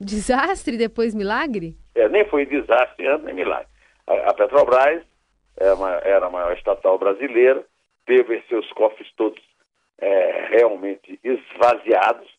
desastre 0.00 0.76
e 0.76 0.78
depois 0.78 1.12
milagre? 1.12 1.74
É, 1.96 2.08
nem 2.08 2.24
foi 2.26 2.46
desastre, 2.46 3.04
nem 3.24 3.34
milagre. 3.34 3.66
A, 4.06 4.30
a 4.30 4.34
Petrobras 4.34 5.02
era, 5.56 5.74
uma, 5.74 5.90
era 6.04 6.26
a 6.26 6.30
maior 6.30 6.56
estatal 6.56 6.96
brasileira, 7.00 7.66
teve 8.06 8.44
seus 8.48 8.70
cofres 8.74 9.10
todos 9.16 9.42
é, 9.98 10.46
realmente 10.50 11.18
esvaziados, 11.24 12.30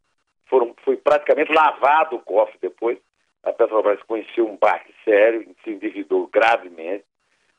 foram, 0.45 0.73
foi 0.85 0.95
praticamente 0.95 1.51
lavado 1.51 2.15
o 2.15 2.21
cofre 2.21 2.57
depois. 2.61 2.97
A 3.43 3.51
Petrobras 3.51 4.01
conheceu 4.03 4.47
um 4.47 4.55
baque 4.55 4.93
sério, 5.03 5.45
se 5.65 5.69
endividou 5.69 6.29
gravemente, 6.31 7.03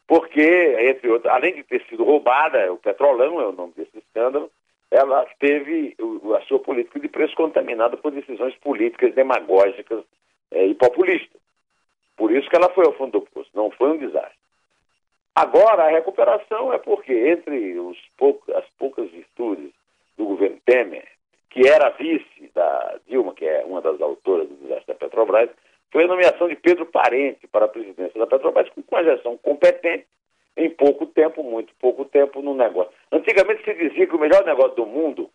porque, 0.06 0.76
entre 0.80 1.08
outros, 1.08 1.32
além 1.32 1.54
de 1.54 1.62
ter 1.62 1.82
sido 1.88 2.04
roubada, 2.04 2.72
o 2.72 2.76
petrolão 2.76 3.40
é 3.40 3.46
o 3.46 3.52
nome 3.52 3.72
desse 3.76 3.98
escândalo, 3.98 4.50
ela 4.90 5.26
teve 5.40 5.96
a 6.36 6.40
sua 6.42 6.58
política 6.58 7.00
de 7.00 7.08
preço 7.08 7.34
contaminada 7.34 7.96
por 7.96 8.12
decisões 8.12 8.54
políticas 8.56 9.14
demagógicas 9.14 10.04
é, 10.50 10.66
e 10.66 10.74
populistas. 10.74 11.40
Por 12.16 12.30
isso 12.30 12.48
que 12.48 12.56
ela 12.56 12.70
foi 12.70 12.86
ao 12.86 12.92
fundo 12.92 13.12
do 13.12 13.22
poço, 13.22 13.50
não 13.54 13.70
foi 13.70 13.90
um 13.90 13.98
desastre. 13.98 14.38
Agora, 15.34 15.84
a 15.84 15.90
recuperação 15.90 16.72
é 16.72 16.78
porque, 16.78 17.12
entre 17.12 17.76
os 17.78 17.98
poucos, 18.16 18.54
as 18.54 18.64
poucas 18.78 19.10
virtudes 19.10 19.72
do 20.16 20.26
governo 20.26 20.58
Temer, 20.64 21.08
que 21.50 21.66
era 21.66 21.90
vice 21.90 22.50
da 22.54 23.00
Dilma, 23.08 23.34
que 23.34 23.44
é 23.44 23.64
uma 23.64 23.80
das 23.80 24.00
autoras 24.00 24.48
do 24.48 24.54
desastre 24.56 24.86
da 24.86 24.94
Petrobras, 24.94 25.50
foi 25.94 26.02
a 26.02 26.08
nomeação 26.08 26.48
de 26.48 26.56
Pedro 26.56 26.86
Parente 26.86 27.46
para 27.46 27.66
a 27.66 27.68
presidência 27.68 28.18
da 28.18 28.26
Petrobras, 28.26 28.68
com 28.70 28.82
uma 28.90 29.04
gestão 29.04 29.36
competente, 29.36 30.04
em 30.56 30.68
pouco 30.68 31.06
tempo, 31.06 31.40
muito 31.44 31.72
pouco 31.80 32.04
tempo, 32.04 32.42
no 32.42 32.52
negócio. 32.52 32.92
Antigamente 33.12 33.62
se 33.62 33.72
dizia 33.74 34.04
que 34.04 34.16
o 34.16 34.18
melhor 34.18 34.44
negócio 34.44 34.74
do 34.74 34.86
mundo 34.86 35.30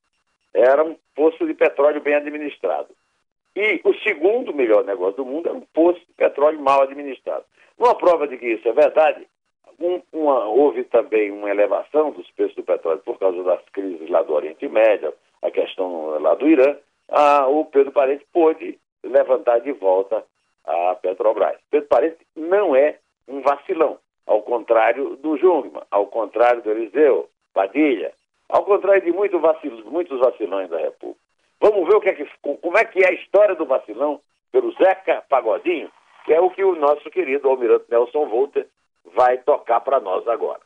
era 0.53 0.83
um 0.83 0.97
poço 1.15 1.47
de 1.47 1.53
petróleo 1.53 2.01
bem 2.01 2.15
administrado. 2.15 2.89
E 3.55 3.79
o 3.85 3.93
segundo 3.99 4.53
melhor 4.53 4.83
negócio 4.83 5.15
do 5.15 5.25
mundo 5.25 5.47
era 5.47 5.57
um 5.57 5.63
poço 5.73 6.01
de 6.01 6.13
petróleo 6.17 6.59
mal 6.59 6.81
administrado. 6.81 7.45
Uma 7.77 7.95
prova 7.95 8.27
de 8.27 8.37
que 8.37 8.47
isso 8.47 8.67
é 8.67 8.73
verdade 8.73 9.25
um, 9.79 10.01
uma, 10.11 10.43
houve 10.43 10.83
também 10.83 11.31
uma 11.31 11.49
elevação 11.49 12.11
dos 12.11 12.29
preços 12.31 12.55
do 12.57 12.63
petróleo 12.63 12.99
por 12.99 13.17
causa 13.17 13.41
das 13.43 13.61
crises 13.71 14.09
lá 14.09 14.21
do 14.23 14.33
Oriente 14.33 14.67
Médio, 14.67 15.13
a 15.41 15.49
questão 15.49 16.19
lá 16.19 16.35
do 16.35 16.49
Irã. 16.49 16.75
Ah, 17.07 17.47
o 17.47 17.63
Pedro 17.63 17.93
Parente 17.93 18.25
pôde 18.33 18.77
levantar 19.01 19.59
de 19.59 19.71
volta 19.71 20.21
a 20.69 20.95
Petrobras. 20.95 21.57
Pedro 21.71 21.87
Parente 21.87 22.17
não 22.35 22.75
é 22.75 22.97
um 23.27 23.41
vacilão, 23.41 23.97
ao 24.25 24.41
contrário 24.43 25.15
do 25.17 25.35
Jungmann, 25.37 25.83
ao 25.89 26.05
contrário 26.07 26.61
do 26.61 26.71
Eliseu, 26.71 27.27
Padilha, 27.53 28.13
ao 28.47 28.63
contrário 28.63 29.01
de 29.01 29.11
vacilões, 29.11 29.85
muitos 29.85 30.19
vacilões 30.19 30.69
da 30.69 30.77
República. 30.77 31.19
Vamos 31.59 31.87
ver 31.87 31.95
o 31.95 32.01
que 32.01 32.09
é 32.09 32.13
que, 32.13 32.25
como 32.41 32.77
é 32.77 32.85
que 32.85 33.03
é 33.03 33.09
a 33.09 33.13
história 33.13 33.55
do 33.55 33.65
vacilão 33.65 34.21
pelo 34.51 34.71
Zeca 34.73 35.23
Pagodinho, 35.27 35.91
que 36.25 36.33
é 36.33 36.39
o 36.39 36.49
que 36.49 36.63
o 36.63 36.75
nosso 36.75 37.09
querido 37.09 37.49
almirante 37.49 37.85
Nelson 37.89 38.27
Volter 38.27 38.67
vai 39.13 39.37
tocar 39.39 39.81
para 39.81 39.99
nós 39.99 40.27
agora. 40.27 40.61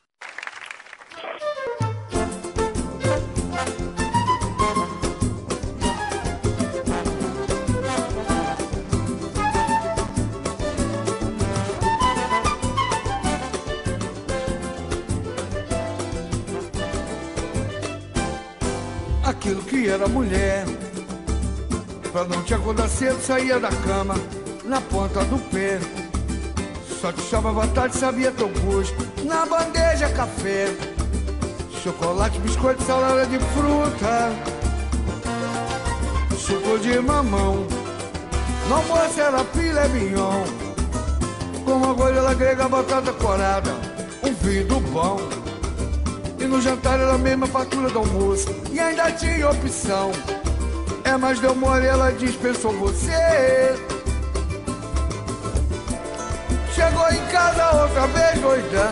Aquilo 19.33 19.61
que 19.63 19.89
era 19.89 20.07
mulher, 20.07 20.65
pra 22.11 22.23
não 22.23 22.41
te 22.43 22.53
acordar 22.53 22.87
cedo, 22.87 23.21
saía 23.21 23.59
da 23.59 23.69
cama 23.69 24.15
na 24.63 24.79
ponta 24.79 25.23
do 25.25 25.37
pé 25.49 25.79
só 27.03 27.11
te 27.11 27.21
chamava 27.23 27.67
tarde, 27.67 27.97
sabia 27.97 28.31
teu 28.31 28.47
gosto. 28.47 28.95
Na 29.25 29.45
bandeja, 29.45 30.07
café, 30.07 30.73
chocolate, 31.83 32.39
biscoito, 32.39 32.81
salada 32.83 33.25
de 33.25 33.37
fruta, 33.39 34.31
suco 36.37 36.79
de 36.79 36.97
mamão. 37.01 37.67
No 38.69 38.75
almoço 38.75 39.19
era 39.19 39.43
filé 39.43 39.85
mignon, 39.89 40.45
com 41.65 41.73
uma 41.73 41.93
goela 41.93 42.33
grega, 42.33 42.69
batata 42.69 43.11
corada, 43.11 43.75
um 44.23 44.33
vinho 44.35 44.79
bom. 44.79 45.42
E 46.43 46.45
no 46.45 46.59
jantar 46.59 46.99
era 46.99 47.13
a 47.13 47.17
mesma 47.17 47.47
fatura 47.47 47.89
do 47.89 47.99
almoço, 47.99 48.53
e 48.69 48.77
ainda 48.77 49.09
tinha 49.13 49.49
opção. 49.49 50.11
É, 51.05 51.15
mas 51.15 51.39
deu 51.39 51.55
mole, 51.55 51.85
ela 51.85 52.11
dispensou 52.11 52.73
você. 52.73 53.73
Chegou 56.75 57.09
em 57.13 57.25
casa 57.31 57.81
outra 57.83 58.07
vez 58.07 58.41
doidão. 58.41 58.91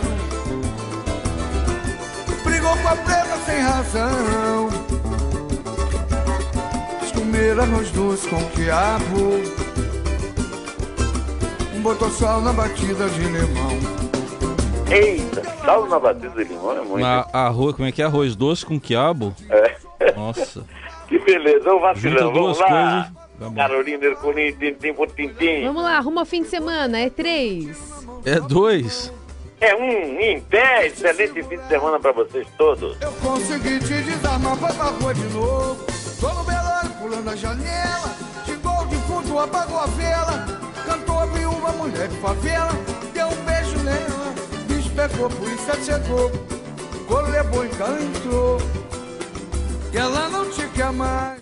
Brigou 2.42 2.74
com 2.78 2.88
a 2.88 2.96
preta 2.96 3.38
sem 3.44 3.60
razão. 3.60 4.70
Quis 7.00 7.12
comer 7.12 7.60
arroz 7.60 7.90
doce 7.90 8.28
com 8.28 8.42
quiabo. 8.46 9.42
Botou 11.82 12.10
sal 12.10 12.40
na 12.40 12.52
batida 12.54 13.10
de 13.10 13.20
limão 13.24 14.01
Eita, 14.92 15.42
sal 15.64 15.86
na 15.88 15.98
batida 15.98 16.28
de 16.30 16.44
limão 16.44 16.72
é 16.72 16.80
muito. 16.80 16.98
Na, 16.98 17.26
arroz, 17.32 17.74
como 17.74 17.88
é 17.88 17.92
que 17.92 18.02
é? 18.02 18.04
Arroz 18.04 18.36
doce 18.36 18.64
com 18.66 18.78
quiabo? 18.78 19.34
É. 19.48 20.12
Nossa. 20.14 20.64
que 21.08 21.18
beleza, 21.18 21.64
vamos 21.64 21.82
vacilão, 21.82 22.18
Junta 22.18 22.38
duas 22.38 22.58
vamos 22.58 22.58
lá. 22.58 23.12
coisas. 23.38 23.54
Carolina 23.56 24.04
Ercolim, 24.04 24.52
tintim 24.52 24.94
por 24.94 25.10
tintim. 25.10 25.64
Vamos 25.64 25.82
lá, 25.82 25.98
rumo 25.98 26.20
ao 26.20 26.26
fim 26.26 26.42
de 26.42 26.48
semana. 26.48 26.98
É 26.98 27.10
três. 27.10 27.76
É 28.24 28.38
dois. 28.38 29.12
É 29.60 29.74
um 29.74 30.20
em 30.20 30.40
pé. 30.40 30.86
Excelente 30.86 31.42
fim 31.42 31.56
de 31.56 31.68
semana 31.68 31.98
pra 31.98 32.12
vocês 32.12 32.46
todos. 32.58 32.96
Eu 33.00 33.10
consegui 33.14 33.78
te 33.80 33.94
desarmar, 34.02 34.56
foi 34.56 34.72
pra 34.72 34.84
rua 34.84 35.14
de 35.14 35.24
novo. 35.34 35.76
Tô 36.20 36.28
no 36.28 36.42
velório, 36.44 36.90
pulando 37.00 37.30
a 37.30 37.36
janela. 37.36 38.14
Xingou 38.44 38.80
o 38.80 38.84
defunto, 38.86 39.38
apagou 39.38 39.78
a 39.78 39.86
vela. 39.86 40.46
Cantou 40.86 41.18
a 41.18 41.26
viúva, 41.26 41.72
mulher 41.72 42.08
de 42.08 42.16
favela. 42.18 42.70
Deu 43.12 43.26
um 43.26 43.30
beijo. 43.30 43.51
Bicho 43.51 43.51
pegou, 45.08 45.28
polícia 45.30 45.74
chegou. 45.84 46.30
Cor 47.06 47.28
levou 47.28 47.64
e 47.64 47.68
entrou. 47.68 48.58
E 49.92 49.96
ela 49.96 50.28
não 50.28 50.48
te 50.50 50.66
quer 50.68 50.92
mais. 50.92 51.40